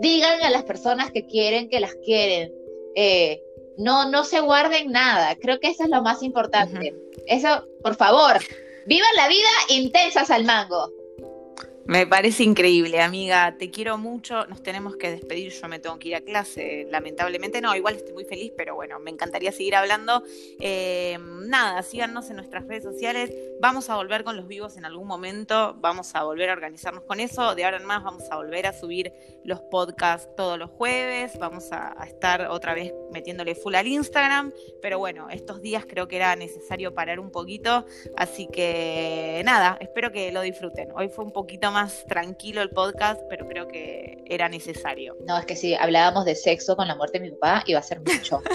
digan 0.00 0.42
a 0.42 0.50
las 0.50 0.64
personas 0.64 1.10
que 1.10 1.26
quieren 1.26 1.68
que 1.68 1.80
las 1.80 1.94
quieren. 1.96 2.52
Eh, 2.94 3.42
no, 3.78 4.10
no 4.10 4.24
se 4.24 4.40
guarden 4.40 4.90
nada. 4.90 5.36
Creo 5.36 5.60
que 5.60 5.68
eso 5.68 5.84
es 5.84 5.90
lo 5.90 6.02
más 6.02 6.22
importante. 6.22 6.94
Eso, 7.26 7.66
por 7.82 7.94
favor, 7.94 8.38
vivan 8.86 9.16
la 9.16 9.28
vida 9.28 9.48
intensas 9.68 10.30
al 10.30 10.44
mango. 10.44 10.90
Me 11.86 12.06
parece 12.06 12.44
increíble, 12.44 13.00
amiga. 13.00 13.56
Te 13.58 13.70
quiero 13.70 13.98
mucho. 13.98 14.46
Nos 14.46 14.62
tenemos 14.62 14.96
que 14.96 15.10
despedir. 15.10 15.50
Yo 15.50 15.66
me 15.66 15.78
tengo 15.78 15.98
que 15.98 16.08
ir 16.08 16.14
a 16.14 16.20
clase. 16.20 16.86
Lamentablemente 16.90 17.60
no, 17.60 17.74
igual 17.74 17.96
estoy 17.96 18.12
muy 18.12 18.24
feliz, 18.24 18.52
pero 18.56 18.74
bueno, 18.74 18.98
me 19.00 19.10
encantaría 19.10 19.50
seguir 19.50 19.74
hablando. 19.74 20.22
Eh, 20.60 21.18
nada, 21.46 21.82
síganos 21.82 22.28
en 22.30 22.36
nuestras 22.36 22.66
redes 22.66 22.84
sociales. 22.84 23.32
Vamos 23.60 23.90
a 23.90 23.96
volver 23.96 24.24
con 24.24 24.36
los 24.36 24.46
vivos 24.46 24.76
en 24.76 24.84
algún 24.84 25.06
momento. 25.06 25.74
Vamos 25.80 26.14
a 26.14 26.22
volver 26.22 26.50
a 26.50 26.52
organizarnos 26.52 27.04
con 27.04 27.18
eso. 27.18 27.54
De 27.54 27.64
ahora 27.64 27.78
en 27.78 27.86
más 27.86 28.04
vamos 28.04 28.24
a 28.30 28.36
volver 28.36 28.66
a 28.66 28.72
subir 28.72 29.12
los 29.44 29.60
podcasts 29.62 30.28
todos 30.36 30.58
los 30.58 30.70
jueves. 30.70 31.38
Vamos 31.38 31.72
a, 31.72 31.96
estar 32.06 32.46
otra 32.50 32.74
vez 32.74 32.92
metiéndole 33.10 33.54
full 33.54 33.74
al 33.74 33.86
Instagram. 33.86 34.52
Pero 34.82 34.98
bueno, 34.98 35.28
estos 35.30 35.60
días 35.62 35.86
creo 35.88 36.08
que 36.08 36.16
era 36.16 36.36
necesario 36.36 36.94
parar 36.94 37.18
un 37.18 37.30
poquito. 37.30 37.86
Así 38.16 38.46
que 38.46 39.42
nada, 39.44 39.78
espero 39.80 40.12
que 40.12 40.30
lo 40.30 40.42
disfruten. 40.42 40.90
Hoy 40.94 41.08
fue 41.08 41.24
un 41.24 41.32
poquito 41.32 41.69
más 41.70 42.04
tranquilo 42.06 42.62
el 42.62 42.70
podcast, 42.70 43.20
pero 43.28 43.46
creo 43.46 43.68
que 43.68 44.22
era 44.26 44.48
necesario. 44.48 45.16
No, 45.26 45.38
es 45.38 45.46
que 45.46 45.56
si 45.56 45.74
hablábamos 45.74 46.24
de 46.24 46.34
sexo 46.34 46.76
con 46.76 46.88
la 46.88 46.94
muerte 46.94 47.18
de 47.18 47.26
mi 47.26 47.30
papá, 47.32 47.62
iba 47.66 47.80
a 47.80 47.82
ser 47.82 48.00
mucho. 48.00 48.42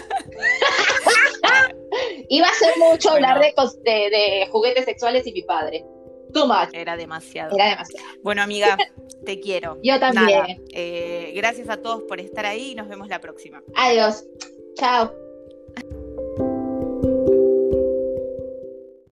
iba 2.30 2.48
a 2.48 2.54
ser 2.54 2.74
mucho 2.78 3.12
hablar 3.12 3.40
de, 3.40 3.54
de, 3.84 4.48
juguetes 4.52 4.86
sexuales 4.86 5.26
y 5.28 5.34
mi 5.34 5.44
padre. 5.44 5.86
Too 6.34 6.48
much. 6.48 6.70
Era 6.74 6.98
demasiado. 6.98 7.56
Era 7.56 7.70
demasiado. 7.70 8.06
Bueno, 8.22 8.42
amiga, 8.42 8.78
te 9.26 9.40
quiero. 9.40 9.78
Yo 9.84 10.00
también. 10.00 10.64
Eh, 10.74 11.32
gracias 11.36 11.70
a 11.70 11.78
todos 11.78 12.04
por 12.04 12.20
estar 12.20 12.46
ahí 12.46 12.72
y 12.72 12.76
nos 12.76 12.88
vemos 12.88 13.08
la 13.08 13.20
próxima. 13.20 13.62
Adiós. 13.76 14.26
Chao. 14.76 15.25